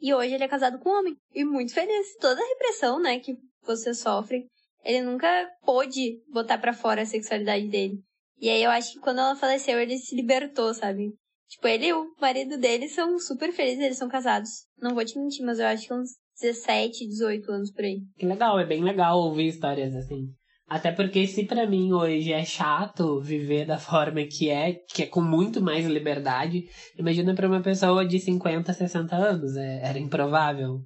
[0.02, 2.16] e hoje ele é casado com um homem e muito feliz.
[2.22, 4.48] Toda a repressão, né, que você sofre,
[4.84, 5.28] ele nunca
[5.66, 8.00] pôde botar para fora a sexualidade dele.
[8.40, 11.14] E aí eu acho que quando ela faleceu, ele se libertou, sabe?
[11.50, 14.50] Tipo, ele e o marido dele são super felizes, eles são casados.
[14.80, 18.00] Não vou te mentir, mas eu acho que uns 17, 18 anos por aí.
[18.18, 20.28] Que legal, é bem legal ouvir histórias assim.
[20.68, 25.08] Até porque se para mim hoje é chato viver da forma que é, que é
[25.08, 26.66] com muito mais liberdade,
[26.98, 30.80] imagina para uma pessoa de 50, 60 anos, é, era improvável,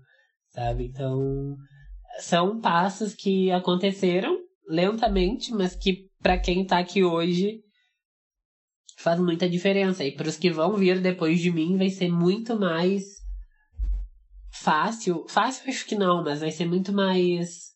[0.52, 0.86] sabe?
[0.86, 1.58] Então,
[2.20, 7.62] são passos que aconteceram lentamente, mas que para quem tá aqui hoje
[8.98, 10.04] faz muita diferença.
[10.04, 13.04] E para os que vão vir depois de mim vai ser muito mais
[14.52, 15.26] fácil.
[15.28, 17.74] Fácil acho que não, mas vai ser muito mais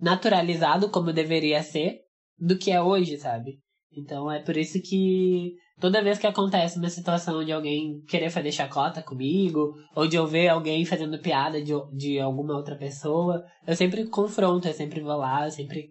[0.00, 2.00] naturalizado como deveria ser
[2.38, 3.60] do que é hoje, sabe?
[3.92, 8.52] Então é por isso que toda vez que acontece uma situação de alguém querer fazer
[8.52, 13.74] chacota comigo, ou de eu ver alguém fazendo piada de, de alguma outra pessoa, eu
[13.74, 15.90] sempre confronto, eu sempre vou lá, eu sempre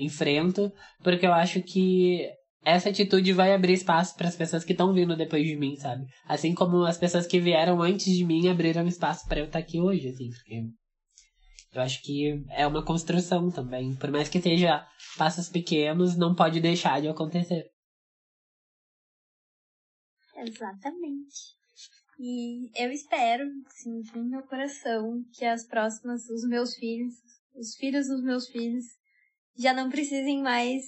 [0.00, 2.28] enfrento, porque eu acho que
[2.64, 6.04] essa atitude vai abrir espaço para as pessoas que estão vindo depois de mim, sabe?
[6.26, 9.64] Assim como as pessoas que vieram antes de mim abriram espaço para eu estar tá
[9.64, 10.64] aqui hoje, assim, porque
[11.72, 13.94] eu acho que é uma construção também.
[13.94, 17.66] Por mais que seja passos pequenos, não pode deixar de acontecer.
[20.40, 21.56] Exatamente.
[22.18, 27.14] E eu espero, sim, no meu coração, que as próximas, os meus filhos,
[27.54, 28.84] os filhos dos meus filhos,
[29.56, 30.84] já não precisem mais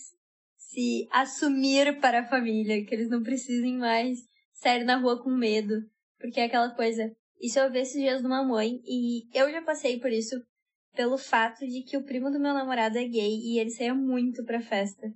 [0.56, 4.18] se assumir para a família, que eles não precisem mais
[4.52, 5.82] sair na rua com medo.
[6.18, 7.10] Porque é aquela coisa.
[7.40, 10.36] Isso eu vi esses dias de uma mãe, e eu já passei por isso
[10.94, 14.44] pelo fato de que o primo do meu namorado é gay e ele saía muito
[14.44, 15.12] pra festa.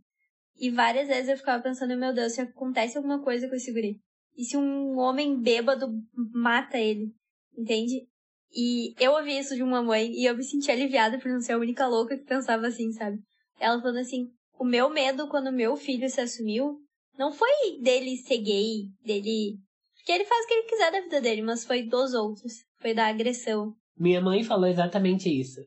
[0.56, 4.00] E várias vezes eu ficava pensando, meu Deus, se acontece alguma coisa com esse guri.
[4.36, 5.88] E se um homem bêbado
[6.34, 7.12] mata ele,
[7.56, 8.06] entende?
[8.52, 11.52] E eu ouvi isso de uma mãe e eu me senti aliviada por não ser
[11.52, 13.18] a única louca que pensava assim, sabe?
[13.58, 16.78] Ela falando assim, o meu medo quando meu filho se assumiu
[17.18, 19.56] não foi dele ser gay, dele.
[19.96, 22.52] Porque ele faz o que ele quiser da vida dele, mas foi dos outros.
[22.78, 23.74] Foi da agressão.
[23.96, 25.60] Minha mãe falou exatamente isso.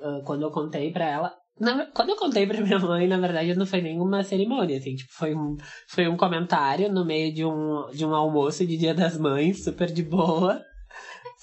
[0.00, 1.43] Uh, quando eu contei pra ela.
[1.58, 5.12] Na, quando eu contei pra minha mãe, na verdade, não foi nenhuma cerimônia, assim, tipo,
[5.12, 5.56] foi um,
[5.88, 9.90] foi um comentário no meio de um, de um almoço de Dia das Mães, super
[9.90, 10.60] de boa.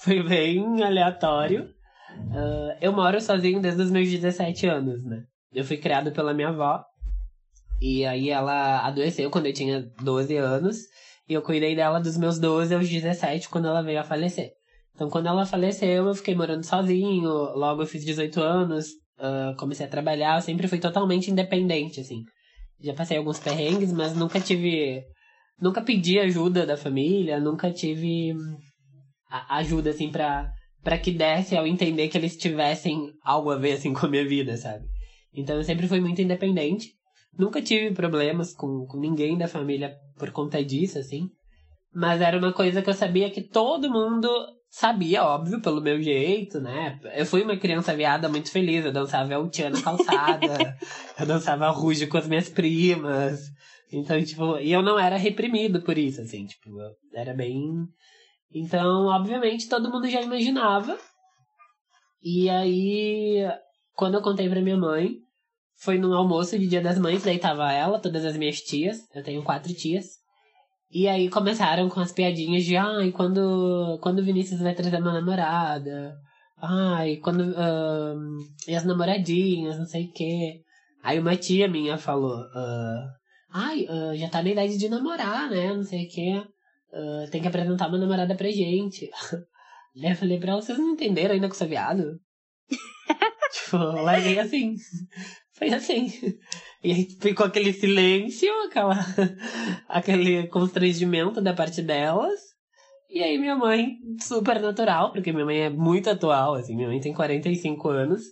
[0.02, 1.64] Foi bem aleatório.
[2.28, 5.22] Uh, eu moro sozinho desde os meus 17 anos, né?
[5.52, 6.84] Eu fui criado pela minha avó.
[7.80, 10.76] E aí ela adoeceu quando eu tinha 12 anos.
[11.28, 14.50] E eu cuidei dela dos meus 12 aos 17, quando ela veio a falecer.
[14.94, 17.28] Então, quando ela faleceu, eu fiquei morando sozinho.
[17.28, 18.86] Logo, eu fiz 18 anos,
[19.22, 20.36] uh, comecei a trabalhar.
[20.36, 22.24] Eu sempre fui totalmente independente, assim.
[22.80, 25.02] Já passei alguns perrengues, mas nunca tive.
[25.60, 28.34] Nunca pedi ajuda da família, nunca tive
[29.48, 30.50] ajuda, assim, pra,
[30.82, 34.26] pra que desse ao entender que eles tivessem algo a ver, assim, com a minha
[34.26, 34.84] vida, sabe?
[35.32, 36.88] Então, eu sempre fui muito independente.
[37.38, 41.28] Nunca tive problemas com, com ninguém da família por conta disso, assim.
[41.94, 44.28] Mas era uma coisa que eu sabia que todo mundo
[44.74, 46.98] Sabia, óbvio, pelo meu jeito, né?
[47.14, 48.82] Eu fui uma criança viada muito feliz.
[48.82, 50.78] Eu dançava El na calçada.
[51.20, 53.50] eu dançava ruge com as minhas primas.
[53.92, 56.70] Então, tipo, e eu não era reprimido por isso, assim, tipo,
[57.12, 57.86] era bem.
[58.50, 60.98] Então, obviamente, todo mundo já imaginava.
[62.22, 63.46] E aí,
[63.92, 65.18] quando eu contei pra minha mãe,
[65.76, 69.22] foi num almoço de Dia das Mães, daí tava ela, todas as minhas tias, eu
[69.22, 70.21] tenho quatro tias.
[70.92, 75.12] E aí começaram com as piadinhas de ai, quando, quando o Vinícius vai trazer uma
[75.12, 76.14] namorada?
[76.60, 77.40] Ai, quando.
[77.40, 78.38] Uh,
[78.68, 80.60] e as namoradinhas, não sei o quê.
[81.02, 83.08] Aí uma tia minha falou, uh,
[83.50, 85.74] ai, uh, já tá na idade de namorar, né?
[85.74, 86.42] Não sei o quê.
[87.30, 89.08] Tem que apresentar uma namorada pra gente.
[89.96, 92.20] Daí eu falei pra ela, vocês não entenderam ainda que eu sou viado?
[93.52, 94.74] tipo, larguei assim.
[95.56, 96.10] Foi assim.
[96.82, 98.94] E aí ficou aquele silêncio, aquela,
[99.88, 102.40] aquele constrangimento da parte delas.
[103.08, 106.98] E aí minha mãe, super natural, porque minha mãe é muito atual, assim, minha mãe
[106.98, 108.22] tem 45 anos.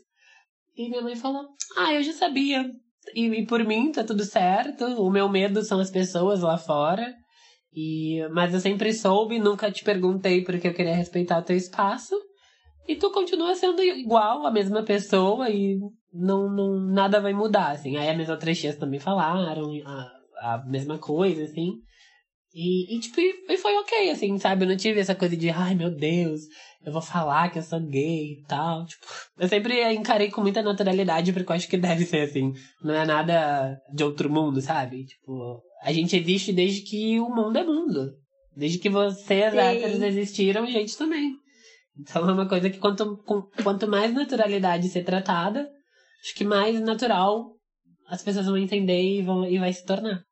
[0.77, 1.47] E minha mãe falou,
[1.77, 2.69] ah, eu já sabia.
[3.15, 4.85] E, e por mim tá tudo certo.
[4.85, 7.15] O meu medo são as pessoas lá fora.
[7.73, 12.17] E, mas eu sempre soube, nunca te perguntei porque eu queria respeitar o teu espaço.
[12.89, 15.79] E tu continua sendo igual, a mesma pessoa, e
[16.13, 17.97] não, não nada vai mudar, assim.
[17.97, 21.73] Aí as minhas outras tias também falaram a, a mesma coisa, assim.
[22.53, 24.65] E, e, tipo, e foi ok, assim, sabe?
[24.65, 26.41] Eu não tive essa coisa de, ai meu Deus,
[26.85, 28.85] eu vou falar que eu sou gay e tal.
[28.87, 29.07] Tipo,
[29.39, 32.53] eu sempre encarei com muita naturalidade, porque eu acho que deve ser assim.
[32.83, 35.05] Não é nada de outro mundo, sabe?
[35.05, 38.13] Tipo, a gente existe desde que o mundo é mundo.
[38.57, 41.33] Desde que vocês, héteros, existiram, a gente também.
[41.99, 43.19] Então é uma coisa que quanto,
[43.63, 45.69] quanto mais naturalidade ser tratada,
[46.23, 47.55] acho que mais natural
[48.07, 50.23] as pessoas vão entender e, vão, e vai se tornar.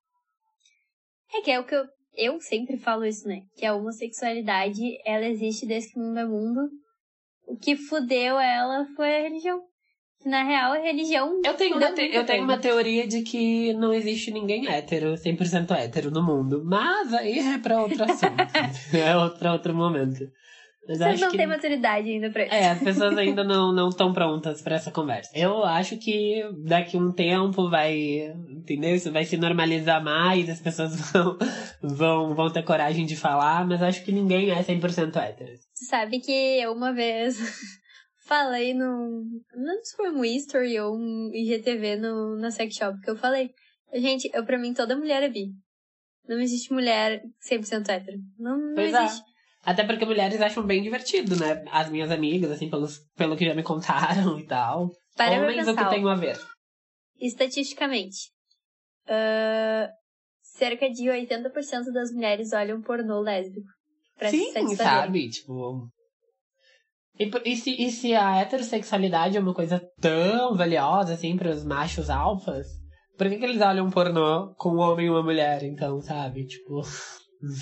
[1.35, 1.87] É que é o que eu
[2.19, 3.43] eu sempre falo isso, né?
[3.57, 6.69] Que a homossexualidade, ela existe desde que o mundo é mundo.
[7.47, 9.61] O que fudeu ela foi a religião.
[10.21, 11.41] Que na real a religião.
[11.45, 15.71] Eu tenho, uma, te eu tenho uma teoria de que não existe ninguém hétero, 100%
[15.71, 16.61] hétero no mundo.
[16.65, 18.35] Mas aí é pra outro assunto.
[18.93, 20.29] é pra outro momento.
[20.89, 21.37] Mas Vocês não que...
[21.37, 22.55] têm maturidade ainda pra isso.
[22.55, 25.31] É, as pessoas ainda não estão prontas para essa conversa.
[25.35, 28.95] Eu acho que daqui um tempo vai, entendeu?
[28.95, 31.37] Isso vai se normalizar mais, as pessoas vão,
[31.83, 35.53] vão, vão ter coragem de falar, mas acho que ninguém é 100% hétero.
[35.75, 37.37] Sabe que eu uma vez
[38.27, 39.25] falei no.
[39.55, 43.17] Não sei se foi um History ou um IGTV no, na Sex Shop, que eu
[43.17, 43.51] falei.
[43.93, 45.49] Gente, eu, pra mim toda mulher é bi.
[46.27, 48.19] Não existe mulher 100% hétero.
[48.39, 49.05] Não, não pois é.
[49.05, 49.23] existe.
[49.23, 49.28] É.
[49.69, 51.63] Até porque mulheres acham bem divertido, né?
[51.71, 54.91] As minhas amigas, assim, pelos, pelo que já me contaram e tal.
[55.15, 56.39] Para Homens, o que tem a ver?
[57.21, 58.31] Estatisticamente,
[59.05, 59.93] uh,
[60.41, 63.69] cerca de 80% das mulheres olham pornô lésbico.
[64.17, 65.29] Pra Sim, sabe?
[65.29, 65.87] Tipo.
[67.21, 71.63] E, e, se, e se a heterossexualidade é uma coisa tão valiosa, assim, para os
[71.63, 72.69] machos alfas,
[73.19, 76.47] por que, que eles olham pornô com um homem e uma mulher, então, sabe?
[76.47, 76.81] Tipo.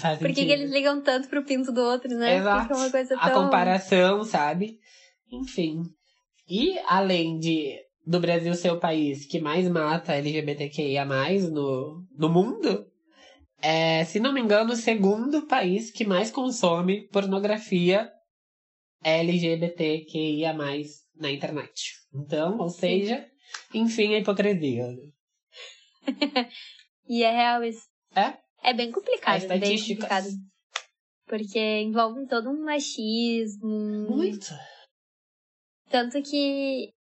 [0.01, 2.39] Faz Por que, que eles ligam tanto pro pinto do outro, né?
[2.39, 2.73] Exato.
[2.73, 3.19] É uma coisa tão...
[3.21, 4.79] A comparação, sabe?
[5.31, 5.83] Enfim.
[6.49, 11.05] E além de do Brasil ser o país que mais mata LGBTQIA
[11.51, 12.87] no, no mundo,
[13.61, 18.09] é, se não me engano, o segundo país que mais consome pornografia
[19.03, 20.55] LGBTQIA
[21.17, 21.95] na internet.
[22.15, 23.27] Então, ou seja,
[23.75, 24.87] enfim, a hipocrisia.
[27.09, 27.87] e é real isso.
[28.15, 28.46] É?
[28.67, 29.45] É bem complicado.
[29.45, 30.27] É bem complicado.
[31.25, 34.11] Porque envolve todo um machismo.
[34.11, 34.53] Muito.
[35.89, 36.91] Tanto que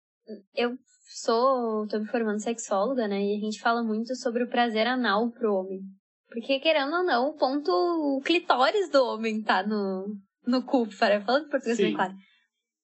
[0.54, 3.20] eu sou, tô me formando sexóloga, né?
[3.20, 5.80] E a gente fala muito sobre o prazer anal pro homem.
[6.28, 10.06] Porque, querendo ou não, o ponto o clitóris do homem tá no,
[10.46, 12.14] no cu, para falando português bem claro.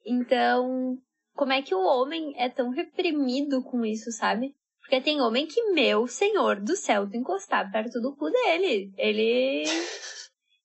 [0.05, 0.99] Então,
[1.35, 4.57] como é que o homem é tão reprimido com isso, sabe?
[4.83, 8.93] Porque tem homem que, meu senhor do céu, tu encostar perto do cu dele.
[8.97, 9.65] Ele.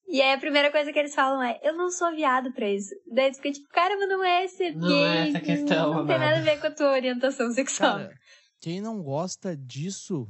[0.10, 2.96] E aí a primeira coisa que eles falam é, eu não sou viado pra isso.
[3.12, 4.98] Daí tu fica tipo, cara, mas não é ser não gay.
[4.98, 7.98] Não é essa questão, Não tem nada a ver com a tua orientação sexual.
[7.98, 8.18] Cara,
[8.62, 10.26] quem não gosta disso,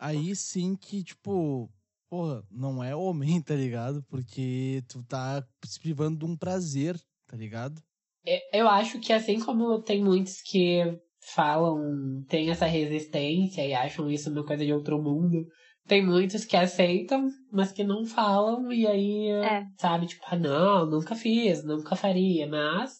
[0.00, 1.70] aí sim que, tipo,
[2.10, 4.02] porra, não é homem, tá ligado?
[4.08, 7.80] Porque tu tá se privando de um prazer, tá ligado?
[8.26, 10.98] É, eu acho que assim como tem muitos que
[11.32, 15.46] falam, têm essa resistência e acham isso uma coisa de outro mundo.
[15.86, 19.64] Tem muitos que aceitam, mas que não falam, e aí, é.
[19.78, 22.94] sabe, tipo, ah, não, nunca fiz, nunca faria, mas,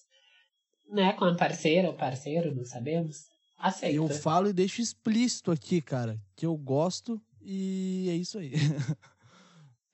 [0.91, 3.17] né, com a parceira ou parceiro, não sabemos,
[3.59, 3.97] aceita.
[3.97, 8.53] Eu falo e deixo explícito aqui, cara, que eu gosto e é isso aí.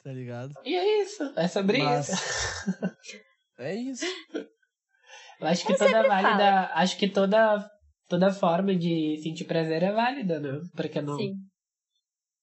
[0.03, 0.53] tá ligado?
[0.65, 2.09] E é isso, é sobre mas...
[2.09, 3.21] isso.
[3.59, 4.05] é isso.
[5.41, 7.71] Eu acho que eu toda válida, acho que toda
[8.11, 10.61] toda forma de sentir prazer é válida, né?
[10.75, 11.17] Porque não.
[11.17, 11.35] Sim.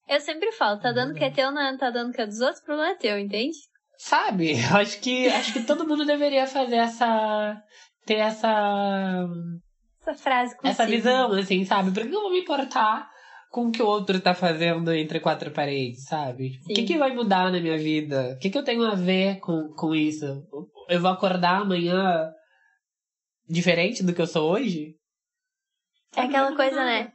[0.08, 2.62] Eu sempre falo, tá dando que é teu, não tá dando que é dos outros,
[2.62, 3.58] o problema é teu, entende?
[3.98, 4.54] Sabe?
[4.74, 7.62] Acho que acho que todo mundo deveria fazer essa
[8.06, 9.28] ter essa
[10.02, 10.70] essa frase consigo.
[10.70, 11.92] essa visão assim, sabe?
[11.92, 13.10] Por que eu vou me importar
[13.50, 16.52] com o que o outro tá fazendo entre quatro paredes, sabe?
[16.52, 18.34] Tipo, o que, que vai mudar na minha vida?
[18.36, 20.26] O que, que eu tenho a ver com, com isso?
[20.88, 22.32] Eu vou acordar amanhã
[23.50, 24.97] diferente do que eu sou hoje?
[26.16, 27.12] É aquela coisa, né?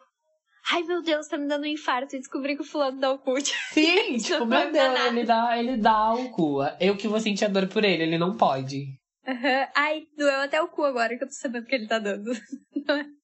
[0.70, 3.18] Ai, meu Deus, tá me dando um infarto e descobri que o fulano dá o
[3.18, 3.34] cu.
[3.72, 6.58] Sim, tipo, meu Deus, ele dá, ele dá o cu.
[6.78, 8.84] Eu que vou sentir a dor por ele, ele não pode.
[9.26, 9.66] Uhum.
[9.74, 12.30] Ai, doeu até o cu agora que eu tô sabendo que ele tá dando.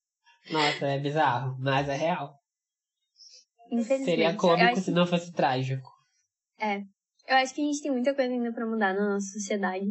[0.50, 2.34] Nossa, é bizarro, mas é real.
[4.04, 5.90] Seria cômico se não fosse trágico.
[6.60, 6.78] É.
[7.28, 9.86] Eu acho que a gente tem muita coisa ainda pra mudar na nossa sociedade.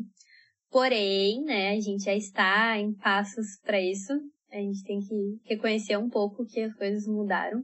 [0.72, 4.14] Porém, né, a gente já está em passos para isso.
[4.52, 7.64] A gente tem que reconhecer um pouco que as coisas mudaram.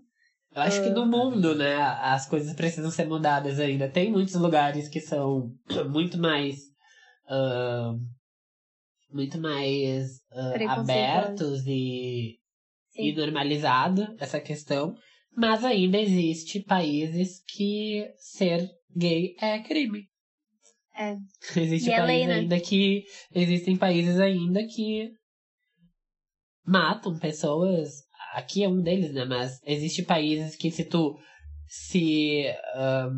[0.55, 3.89] Eu acho que no mundo, né, as coisas precisam ser mudadas ainda.
[3.89, 5.51] Tem muitos lugares que são
[5.89, 6.57] muito mais.
[7.25, 7.99] Uh,
[9.11, 12.37] muito mais uh, abertos e,
[12.95, 14.95] e normalizado essa questão.
[15.35, 20.07] Mas ainda existe países que ser gay é crime.
[20.95, 21.15] É.
[21.59, 22.33] Existe E é países lei, né?
[22.35, 23.03] ainda que.
[23.33, 25.11] Existem países ainda que
[26.65, 28.03] matam pessoas.
[28.33, 29.25] Aqui é um deles, né?
[29.25, 31.17] Mas existe países que se tu
[31.67, 32.45] se,
[32.75, 33.11] ahn,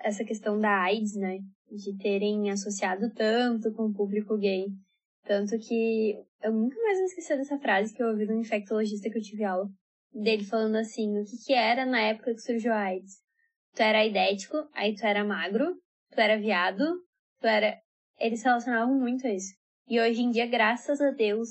[0.00, 1.38] essa questão da AIDS, né?
[1.74, 4.66] De terem associado tanto com o público gay.
[5.24, 9.10] Tanto que eu nunca mais vou esquecer dessa frase que eu ouvi de um infectologista
[9.10, 9.68] que eu tive aula.
[10.12, 13.14] Dele falando assim, o que que era na época que surgiu a AIDS?
[13.74, 15.74] Tu era aidético, aí tu era magro,
[16.12, 16.84] tu era viado,
[17.40, 17.76] tu era...
[18.20, 19.52] Eles se relacionavam muito a isso.
[19.88, 21.48] E hoje em dia, graças a Deus,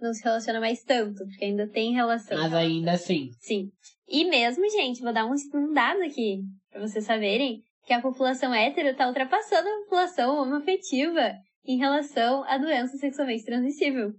[0.00, 2.38] não se relaciona mais tanto, porque ainda tem relação.
[2.38, 3.70] Mas ainda assim, Sim.
[4.08, 8.52] E mesmo, gente, vou dar um, um dado aqui, pra vocês saberem, que a população
[8.52, 11.32] hétero tá ultrapassando a população homoafetiva
[11.64, 14.12] em relação à doença sexualmente transmissível.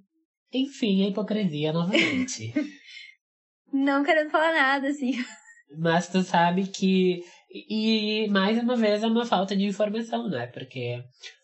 [0.53, 2.53] enfim, a hipocrisia novamente.
[3.72, 5.11] Não querendo falar nada, assim.
[5.78, 7.22] Mas tu sabe que.
[7.70, 10.47] E mais uma vez é uma falta de informação, né?
[10.47, 11.01] Porque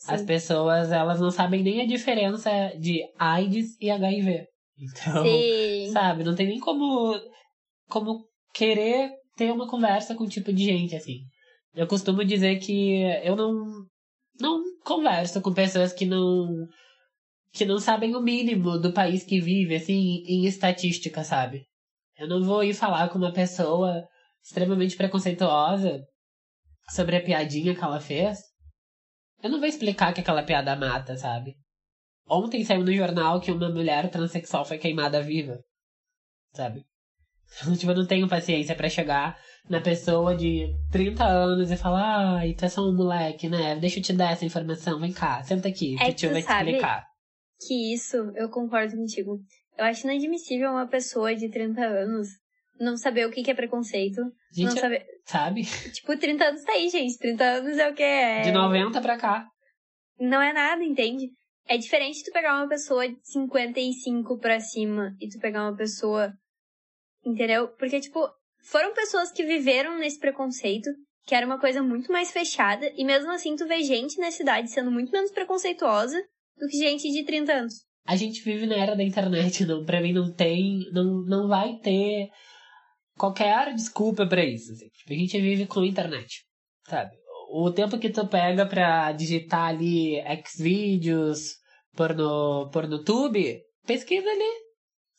[0.07, 0.26] as Sim.
[0.26, 2.49] pessoas elas não sabem nem a diferença
[2.80, 4.45] de AIDS e HIV.
[4.78, 5.91] Então, Sim.
[5.91, 7.19] sabe, não tem nem como,
[7.89, 11.19] como querer ter uma conversa com o tipo de gente, assim.
[11.76, 13.86] Eu costumo dizer que eu não,
[14.39, 16.67] não converso com pessoas que não
[17.51, 21.67] que não sabem o mínimo do país que vive, assim, em estatística, sabe?
[22.17, 24.03] Eu não vou ir falar com uma pessoa
[24.43, 26.03] extremamente preconceituosa
[26.89, 28.39] sobre a piadinha que ela fez.
[29.41, 31.53] Eu não vou explicar que aquela piada mata, sabe?
[32.28, 35.59] Ontem saiu no jornal que uma mulher transexual foi queimada viva.
[36.53, 36.84] Sabe?
[37.78, 39.38] Tipo, eu não tenho paciência pra chegar
[39.70, 43.76] na pessoa de 30 anos e falar, ai, tu é só um moleque, né?
[43.76, 46.32] Deixa eu te dar essa informação, vem cá, senta aqui, É que o que tio
[46.32, 47.05] vai te explicar.
[47.66, 49.39] Que isso, eu concordo contigo.
[49.78, 52.28] Eu acho inadmissível uma pessoa de 30 anos
[52.80, 54.22] não saber o que que é preconceito.
[54.51, 55.05] Gente, não saber.
[55.26, 55.64] sabe?
[55.93, 57.18] Tipo, 30 anos tá aí, gente.
[57.18, 58.41] 30 anos é o que é.
[58.41, 59.47] De 90 pra cá.
[60.20, 61.30] Não é nada, entende?
[61.68, 66.34] É diferente tu pegar uma pessoa de 55 pra cima e tu pegar uma pessoa.
[67.26, 67.70] Entendeu?
[67.70, 68.28] Porque, tipo,
[68.64, 70.89] foram pessoas que viveram nesse preconceito,
[71.26, 74.70] que era uma coisa muito mais fechada, e mesmo assim tu vê gente na cidade
[74.70, 76.18] sendo muito menos preconceituosa
[76.57, 77.74] do que gente de 30 anos.
[78.05, 81.78] A gente vive na era da internet, não, pra mim não tem, não, não vai
[81.78, 82.30] ter
[83.18, 84.72] qualquer desculpa pra isso.
[84.72, 84.89] assim.
[84.89, 86.43] Tipo, a gente vive com a internet,
[86.88, 87.11] sabe?
[87.49, 91.55] O tempo que tu pega pra digitar ali Xvideos,
[91.95, 94.51] porno, pornotube, pesquisa ali,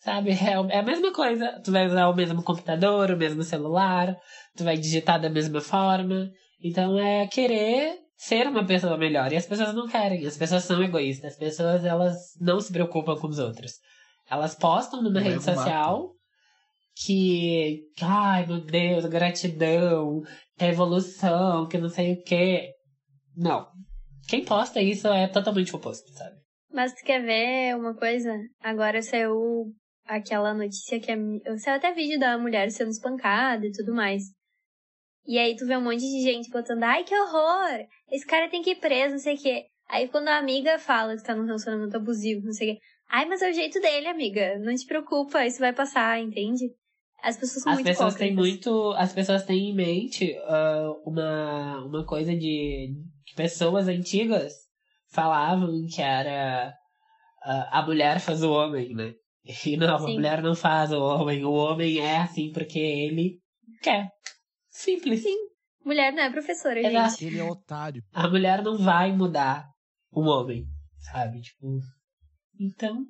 [0.05, 0.31] sabe?
[0.33, 1.61] É, é a mesma coisa.
[1.65, 4.15] Tu vai usar o mesmo computador, o mesmo celular,
[4.57, 6.31] tu vai digitar da mesma forma.
[6.63, 9.33] Então é querer ser uma pessoa melhor.
[9.33, 10.27] E as pessoas não querem.
[10.27, 11.33] As pessoas são egoístas.
[11.33, 13.73] As pessoas, elas não se preocupam com os outros.
[14.31, 15.55] Elas postam numa O rede ego mata.
[15.55, 16.11] social
[16.97, 20.23] que, ai meu Deus, gratidão,
[20.61, 22.71] evolução, que não sei o quê.
[23.37, 23.67] Não.
[24.29, 26.37] Quem posta isso é totalmente o oposto, sabe?
[26.73, 28.33] Mas tu quer ver uma coisa?
[28.63, 29.35] Agora saiu
[30.05, 31.17] aquela notícia que é.
[31.59, 34.25] Saiu até vídeo da mulher sendo espancada e tudo mais.
[35.27, 37.87] E aí tu vê um monte de gente botando, ai que horror!
[38.11, 39.65] Esse cara tem que ir preso, não sei o quê.
[39.89, 42.81] Aí quando a amiga fala que tá num relacionamento abusivo, não sei o quê.
[43.09, 44.59] Ai, mas é o jeito dele, amiga.
[44.59, 46.71] Não te preocupa, isso vai passar, entende?
[47.23, 48.93] As pessoas são As muito pessoas têm muito.
[48.93, 52.95] As pessoas têm em mente ah, uma, uma coisa de
[53.25, 54.53] que pessoas antigas
[55.09, 56.75] falavam que era
[57.43, 59.15] ah, a mulher faz o homem, né?
[59.45, 60.15] E não, a Sim.
[60.15, 61.45] mulher não faz o homem.
[61.45, 63.39] O homem é assim porque ele
[63.83, 64.09] quer.
[64.71, 65.23] Simples.
[65.23, 65.37] Sim.
[65.85, 67.11] Mulher não é professora, Exato.
[67.11, 67.27] gente.
[67.27, 68.03] Ele é otário.
[68.13, 69.69] A mulher não vai mudar
[70.11, 70.65] o homem,
[70.99, 71.43] sabe?
[71.43, 71.79] Tipo.
[72.59, 73.05] Então.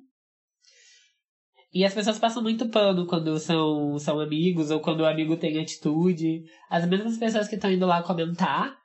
[1.73, 5.59] E as pessoas passam muito pano quando são, são amigos ou quando o amigo tem
[5.59, 6.43] atitude.
[6.69, 8.77] As mesmas pessoas que estão indo lá comentar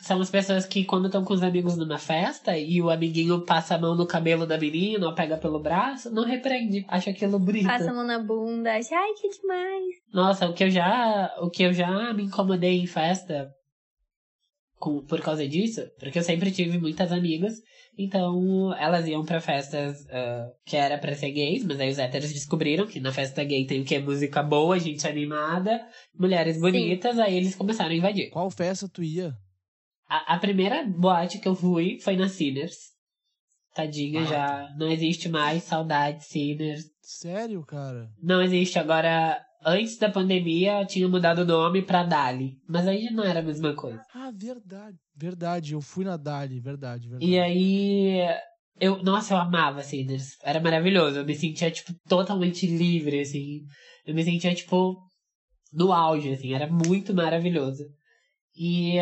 [0.00, 3.74] são as pessoas que, quando estão com os amigos numa festa e o amiguinho passa
[3.74, 6.84] a mão no cabelo da menina ou pega pelo braço, não repreende.
[6.88, 7.66] Acha aquilo bonito.
[7.66, 9.94] Passa a mão na bunda, acha, ai que demais.
[10.12, 13.48] Nossa, o que eu já, o que eu já me incomodei em festa
[14.82, 17.54] com, por causa disso, porque eu sempre tive muitas amigas,
[17.96, 22.32] então elas iam para festas uh, que era para ser gays, mas aí os héteros
[22.32, 24.00] descobriram que na festa gay tem o que?
[24.00, 25.86] Música boa, gente animada,
[26.18, 27.22] mulheres bonitas, Sim.
[27.22, 28.30] aí eles começaram a invadir.
[28.30, 29.32] Qual festa tu ia?
[30.12, 32.76] A, a primeira boate que eu fui foi na Sinners.
[33.74, 34.26] Tadinha ah.
[34.26, 34.74] já.
[34.76, 36.84] Não existe mais, saudade, Sinners.
[37.00, 38.10] Sério, cara?
[38.22, 38.78] Não existe.
[38.78, 42.58] Agora, antes da pandemia, tinha mudado o nome pra Dali.
[42.68, 44.02] Mas aí não era a mesma coisa.
[44.14, 44.98] Ah, verdade.
[45.16, 47.30] Verdade, eu fui na Dali, verdade, verdade.
[47.30, 48.18] E aí.
[48.78, 50.36] Eu, nossa, eu amava Sinners.
[50.42, 51.20] Era maravilhoso.
[51.20, 53.62] Eu me sentia, tipo, totalmente livre, assim.
[54.04, 54.94] Eu me sentia, tipo,
[55.72, 56.52] no auge, assim.
[56.52, 57.84] Era muito maravilhoso.
[58.54, 58.98] E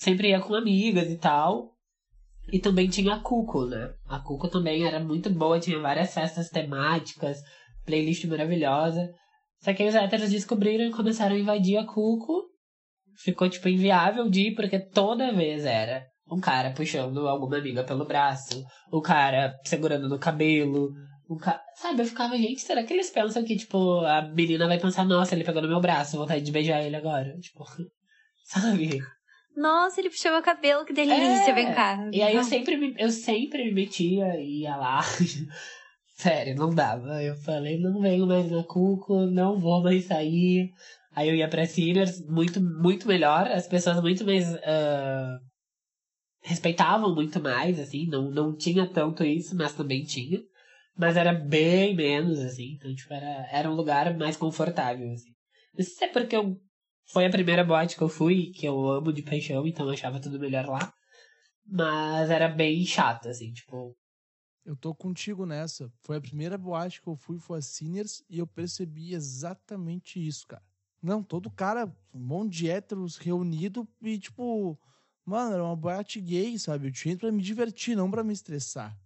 [0.00, 1.74] sempre ia com amigas e tal.
[2.50, 3.92] E também tinha a Cuco, né?
[4.08, 7.38] A Cuco também era muito boa, tinha várias festas temáticas,
[7.84, 9.08] playlist maravilhosa.
[9.62, 12.48] Só que aí os héteros descobriram e começaram a invadir a Cuco.
[13.22, 18.06] Ficou, tipo, inviável de ir, porque toda vez era um cara puxando alguma amiga pelo
[18.06, 20.90] braço, o cara segurando no cabelo,
[21.28, 21.60] o cara...
[21.76, 25.34] Sabe, eu ficava, gente, será que eles pensam que, tipo, a menina vai pensar, nossa,
[25.34, 27.36] ele pegou no meu braço, vontade de beijar ele agora?
[27.38, 27.64] Tipo,
[28.46, 29.00] sabe?
[29.60, 31.52] Nossa, ele puxou meu cabelo, que delícia, é.
[31.52, 32.08] vem cá.
[32.10, 35.02] E aí eu sempre, me, eu sempre me metia e ia lá.
[36.16, 37.22] Sério, não dava.
[37.22, 40.70] Eu falei, não venho mais na Cuco, não vou mais sair.
[41.14, 43.48] Aí eu ia pra Sinners, muito, muito melhor.
[43.48, 44.50] As pessoas muito mais.
[44.50, 45.38] Uh,
[46.42, 48.06] respeitavam muito mais, assim.
[48.06, 50.40] Não, não tinha tanto isso, mas também tinha.
[50.96, 52.76] Mas era bem menos, assim.
[52.76, 55.32] Então, tipo, era, era um lugar mais confortável, assim.
[55.76, 56.56] Não sei se é porque eu
[57.12, 60.20] foi a primeira boate que eu fui, que eu amo de paixão, então eu achava
[60.20, 60.92] tudo melhor lá.
[61.66, 63.96] Mas era bem chato, assim, tipo.
[64.64, 65.90] Eu tô contigo nessa.
[66.02, 70.46] Foi a primeira boate que eu fui, foi a Sinners, e eu percebi exatamente isso,
[70.46, 70.62] cara.
[71.02, 74.78] Não, todo cara, um monte de héteros reunido e, tipo,
[75.24, 76.88] mano, era uma boate gay, sabe?
[76.88, 78.96] Eu tinha ido pra me divertir, não pra me estressar.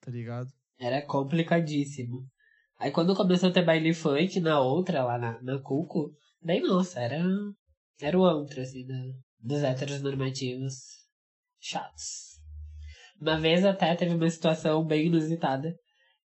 [0.00, 0.52] Tá ligado?
[0.78, 2.26] Era complicadíssimo.
[2.78, 7.00] Aí quando começou a ter baile funk na outra, lá na, na Cuco, Daí, nossa,
[7.00, 7.22] era,
[8.00, 8.86] era o antro, assim,
[9.38, 10.74] dos héteros normativos
[11.60, 12.30] chatos.
[13.20, 15.74] Uma vez até teve uma situação bem inusitada.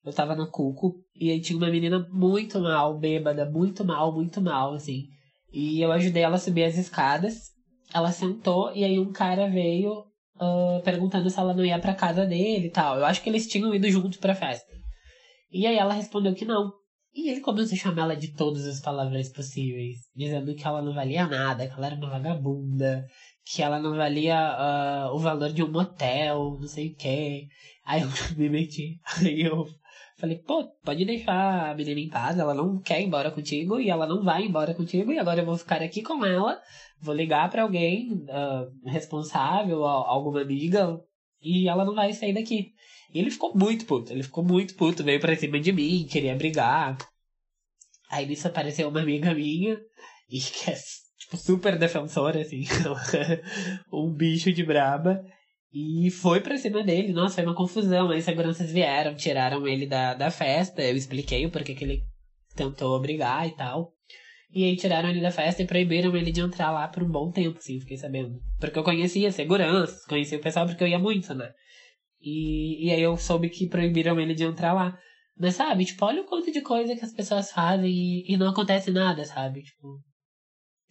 [0.06, 4.40] Eu tava no cuco e aí tinha uma menina muito mal, bêbada, muito mal, muito
[4.42, 5.08] mal, assim.
[5.52, 7.52] E eu ajudei ela a subir as escadas.
[7.94, 9.92] Ela sentou e aí um cara veio
[10.36, 12.98] uh, perguntando se ela não ia pra casa dele e tal.
[12.98, 14.72] Eu acho que eles tinham ido juntos pra festa.
[15.52, 16.72] E aí ela respondeu que não.
[17.16, 20.94] E ele começou a chamar ela de todas as palavras possíveis, dizendo que ela não
[20.94, 23.06] valia nada, que ela era uma vagabunda,
[23.46, 27.48] que ela não valia uh, o valor de um motel, não sei o quê.
[27.86, 29.00] Aí eu me meti.
[29.20, 29.66] Aí eu
[30.18, 33.90] falei, pô, pode deixar a menina em paz, ela não quer ir embora contigo e
[33.90, 36.60] ela não vai embora contigo e agora eu vou ficar aqui com ela,
[37.00, 41.00] vou ligar para alguém uh, responsável, alguma amiga,
[41.42, 42.73] e ela não vai sair daqui.
[43.14, 46.36] E ele ficou muito puto, ele ficou muito puto, veio pra cima de mim, queria
[46.36, 46.98] brigar.
[48.10, 49.80] Aí nisso apareceu uma amiga minha,
[50.30, 50.78] e que é
[51.20, 52.64] tipo super defensora, assim,
[53.94, 55.24] um bicho de braba.
[55.72, 58.12] E foi pra cima dele, nossa, foi uma confusão.
[58.12, 60.84] Aí seguranças vieram, tiraram ele da, da festa.
[60.84, 62.04] Eu expliquei o porquê que ele
[62.56, 63.92] tentou brigar e tal.
[64.52, 67.32] E aí tiraram ele da festa e proibiram ele de entrar lá por um bom
[67.32, 68.40] tempo, assim, fiquei sabendo.
[68.60, 71.52] Porque eu conhecia seguranças, conhecia o pessoal porque eu ia muito, né?
[72.24, 74.98] E, e aí eu soube que proibiram ele de entrar lá.
[75.38, 78.50] Mas sabe, tipo, olha o quanto de coisa que as pessoas fazem e, e não
[78.50, 79.64] acontece nada, sabe?
[79.64, 80.00] Tipo.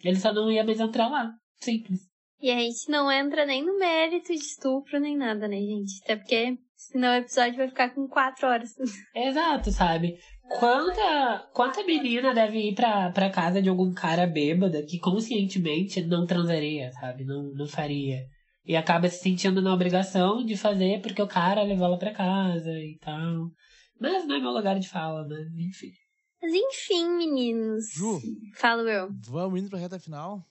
[0.04, 1.32] Ele só não ia mais entrar lá.
[1.60, 2.00] Simples.
[2.40, 6.02] E a gente não entra nem no mérito de estupro nem nada, né, gente?
[6.02, 8.70] Até porque senão o episódio vai ficar com quatro horas.
[9.14, 10.16] Exato, sabe?
[10.58, 16.26] Quanta, quanta menina deve ir pra, pra casa de algum cara bêbada que conscientemente não
[16.26, 17.24] transaria, sabe?
[17.24, 18.26] Não, não faria.
[18.64, 22.70] E acaba se sentindo na obrigação de fazer porque o cara levou ela pra casa
[22.78, 23.50] e tal.
[23.98, 25.50] Mas não é meu lugar de fala, né?
[25.56, 25.92] Enfim.
[26.40, 27.90] Mas enfim, meninos.
[27.92, 28.20] Ju.
[28.56, 29.08] Falo eu.
[29.28, 30.44] Vamos indo pra reta final?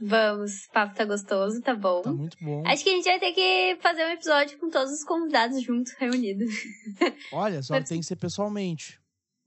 [0.00, 0.66] Vamos.
[0.66, 2.02] O papo tá gostoso, tá bom.
[2.02, 2.62] Tá muito bom.
[2.66, 5.92] Acho que a gente vai ter que fazer um episódio com todos os convidados juntos,
[5.98, 6.50] reunidos.
[7.32, 9.00] Olha, só tem que ser pessoalmente.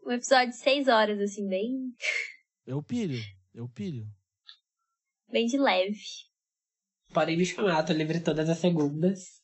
[0.05, 1.93] Um episódio de seis horas, assim, bem.
[2.65, 3.19] Eu pilho.
[3.53, 4.07] Eu pilho.
[5.31, 6.28] Bem de leve.
[7.13, 9.39] Podem me chamar, tô livre todas as segundas.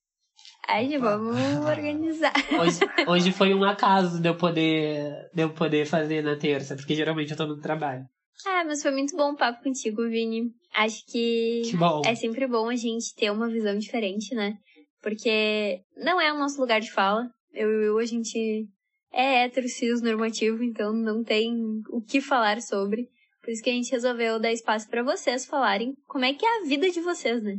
[0.68, 1.38] Aí vamos
[1.68, 2.34] organizar.
[2.60, 6.96] Hoje, hoje foi um acaso de eu, poder, de eu poder fazer na terça, porque
[6.96, 8.04] geralmente eu tô no trabalho.
[8.46, 10.52] Ah, mas foi muito bom o papo contigo, Vini.
[10.74, 14.58] Acho que, que é sempre bom a gente ter uma visão diferente, né?
[15.02, 17.30] Porque não é o nosso lugar de fala.
[17.54, 18.68] Eu e eu, a gente
[19.14, 21.56] é hétero, cis, normativo, então não tem
[21.90, 23.08] o que falar sobre.
[23.46, 26.58] Por isso que a gente resolveu dar espaço para vocês falarem como é que é
[26.58, 27.54] a vida de vocês, né?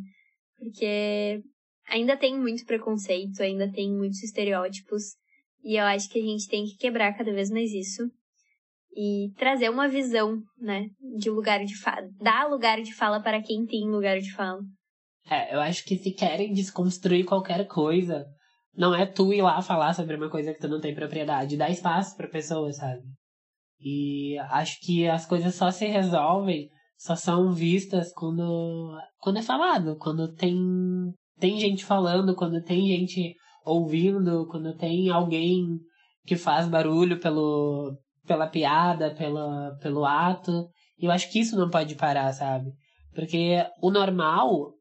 [0.58, 1.40] Porque
[1.88, 5.14] ainda tem muito preconceito, ainda tem muitos estereótipos.
[5.62, 8.02] E eu acho que a gente tem que quebrar cada vez mais isso.
[8.96, 10.88] E trazer uma visão, né?
[11.20, 12.08] De lugar de fala.
[12.20, 14.58] Dar lugar de fala para quem tem lugar de fala.
[15.30, 18.26] É, eu acho que se querem desconstruir qualquer coisa,
[18.74, 21.56] não é tu ir lá falar sobre uma coisa que tu não tem propriedade.
[21.56, 23.02] Dá espaço pra pessoa, sabe?
[23.80, 29.96] E acho que as coisas só se resolvem, só são vistas quando, quando é falado,
[29.96, 30.56] quando tem,
[31.38, 35.78] tem gente falando, quando tem gente ouvindo, quando tem alguém
[36.24, 40.68] que faz barulho pelo, pela piada, pela, pelo ato.
[40.98, 42.70] E eu acho que isso não pode parar, sabe?
[43.14, 44.74] Porque o normal.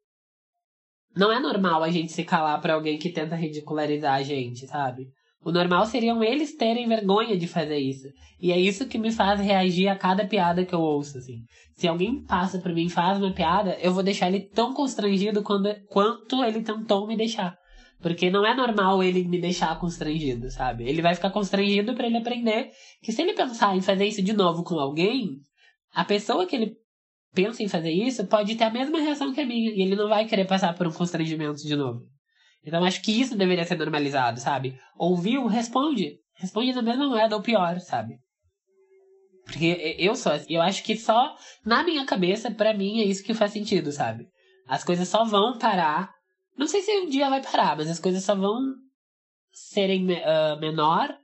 [1.16, 5.08] Não é normal a gente se calar pra alguém que tenta ridicularizar a gente, sabe?
[5.46, 8.08] O normal seriam eles terem vergonha de fazer isso.
[8.42, 11.44] E é isso que me faz reagir a cada piada que eu ouço, assim.
[11.76, 15.44] Se alguém passa por mim e faz uma piada, eu vou deixar ele tão constrangido
[15.44, 17.56] quando, quanto ele tentou me deixar.
[18.02, 20.90] Porque não é normal ele me deixar constrangido, sabe?
[20.90, 22.72] Ele vai ficar constrangido para ele aprender
[23.04, 25.42] que se ele pensar em fazer isso de novo com alguém,
[25.94, 26.76] a pessoa que ele
[27.36, 29.70] pensa em fazer isso pode ter a mesma reação que a minha.
[29.70, 32.15] E ele não vai querer passar por um constrangimento de novo.
[32.66, 34.78] Então acho que isso deveria ser normalizado, sabe?
[34.98, 36.18] Ouviu, responde.
[36.36, 38.16] Responde da mesma moeda ou pior, sabe?
[39.46, 43.34] Porque eu só, eu acho que só na minha cabeça, para mim, é isso que
[43.34, 44.28] faz sentido, sabe?
[44.68, 46.12] As coisas só vão parar.
[46.58, 48.58] Não sei se um dia vai parar, mas as coisas só vão
[49.52, 51.16] serem uh, menor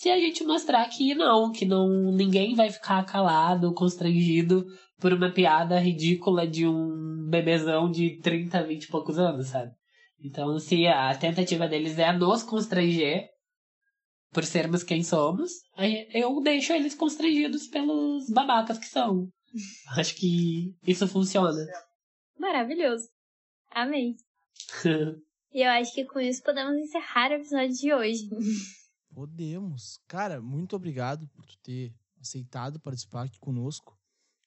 [0.00, 4.64] se a gente mostrar que não, que não ninguém vai ficar calado, constrangido
[4.98, 9.72] por uma piada ridícula de um bebezão de 30, 20 e poucos anos, sabe?
[10.22, 13.28] Então, se a tentativa deles é nos constranger
[14.32, 15.50] por sermos quem somos,
[16.12, 19.28] eu deixo eles constrangidos pelos babacas que são.
[19.98, 21.66] Acho que isso funciona.
[22.38, 23.08] Maravilhoso.
[23.70, 24.14] Amei.
[25.52, 28.28] e eu acho que com isso podemos encerrar o episódio de hoje.
[29.12, 29.98] Podemos.
[30.06, 33.98] Cara, muito obrigado por tu ter aceitado participar aqui conosco.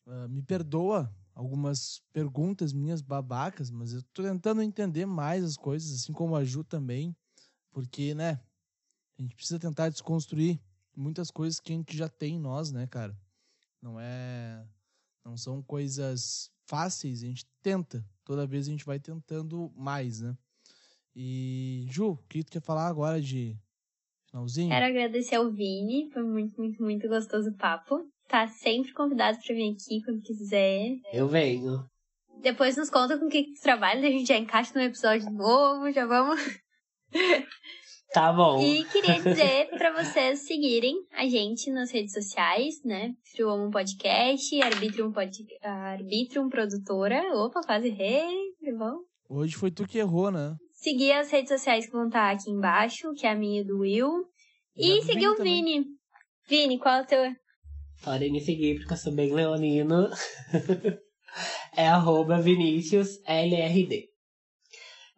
[0.08, 5.94] Uh, me perdoa algumas perguntas minhas babacas, mas eu tô tentando entender mais as coisas,
[5.94, 7.16] assim como a Ju também,
[7.72, 8.40] porque, né,
[9.18, 10.60] a gente precisa tentar desconstruir
[10.96, 13.18] muitas coisas que a gente já tem em nós, né, cara?
[13.82, 14.66] Não é
[15.26, 20.38] não são coisas fáceis, a gente tenta, toda vez a gente vai tentando mais, né?
[21.16, 23.58] E Ju, o que tu quer falar agora de
[24.26, 24.70] finalzinho?
[24.70, 29.56] Quero agradecer ao Vini, foi muito, muito, muito gostoso o papo tá sempre convidado para
[29.56, 30.96] vir aqui quando quiser.
[31.14, 31.86] Eu venho.
[32.42, 35.92] Depois nos conta com o que, que trabalha, a gente já encaixa no episódio novo,
[35.92, 36.40] já vamos.
[38.12, 38.62] Tá bom.
[38.62, 43.12] E queria dizer para vocês seguirem a gente nas redes sociais, né?
[43.36, 45.32] Truamo Podcast, Arbitrium, Pod...
[45.64, 47.24] Arbitrium Produtora.
[47.34, 49.00] Opa, quase errei, tá bom?
[49.28, 50.56] Hoje foi tu que errou, né?
[50.74, 53.80] Seguir as redes sociais que vão estar aqui embaixo, que é a minha e do
[53.80, 54.12] Will.
[54.78, 55.84] E seguir o Vini.
[56.48, 57.43] Vini, qual é o teu
[58.02, 60.10] Podem me seguir porque eu sou bem leonino.
[61.76, 64.10] é arroba ViniciusLRD.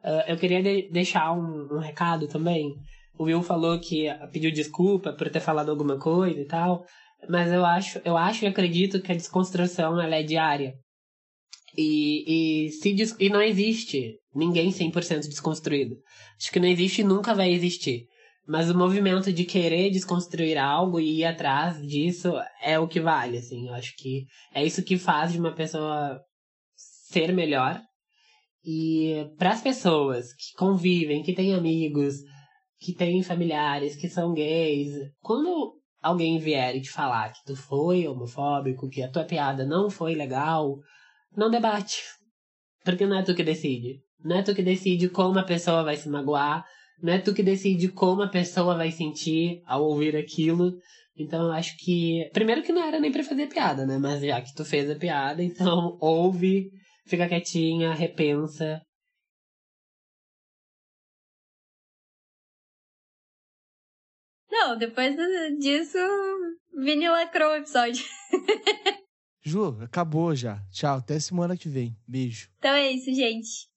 [0.03, 2.73] Uh, ah, eu queria de deixar um, um, recado também.
[3.17, 6.85] O Will falou que pediu desculpa por ter falado alguma coisa e tal,
[7.29, 10.73] mas eu acho, eu acho e acredito que a desconstrução ela é diária.
[11.77, 15.95] E, e, se, e não existe ninguém 100% desconstruído.
[16.39, 18.05] Acho que não existe e nunca vai existir.
[18.47, 22.31] Mas o movimento de querer desconstruir algo e ir atrás disso
[22.61, 23.67] é o que vale, assim.
[23.67, 26.21] Eu acho que é isso que faz de uma pessoa
[26.75, 27.81] ser melhor.
[28.63, 32.15] E para as pessoas que convivem, que têm amigos,
[32.79, 38.07] que têm familiares que são gays, quando alguém vier e te falar que tu foi
[38.07, 40.77] homofóbico, que a tua piada não foi legal,
[41.35, 42.03] não debate.
[42.83, 44.01] Porque não é tu que decide.
[44.23, 46.63] Não é tu que decide como a pessoa vai se magoar,
[47.01, 50.73] não é tu que decide como a pessoa vai sentir ao ouvir aquilo.
[51.17, 52.29] Então eu acho que.
[52.33, 53.97] Primeiro que não era nem pra fazer piada, né?
[53.97, 56.71] Mas já que tu fez a piada, então ouve,
[57.07, 58.81] fica quietinha, repensa.
[64.49, 65.15] Não, depois
[65.59, 65.97] disso,
[66.77, 68.03] Vini lacrou o episódio.
[69.43, 70.59] Ju, acabou já.
[70.71, 71.95] Tchau, até semana que vem.
[72.07, 72.49] Beijo.
[72.57, 73.69] Então é isso, gente.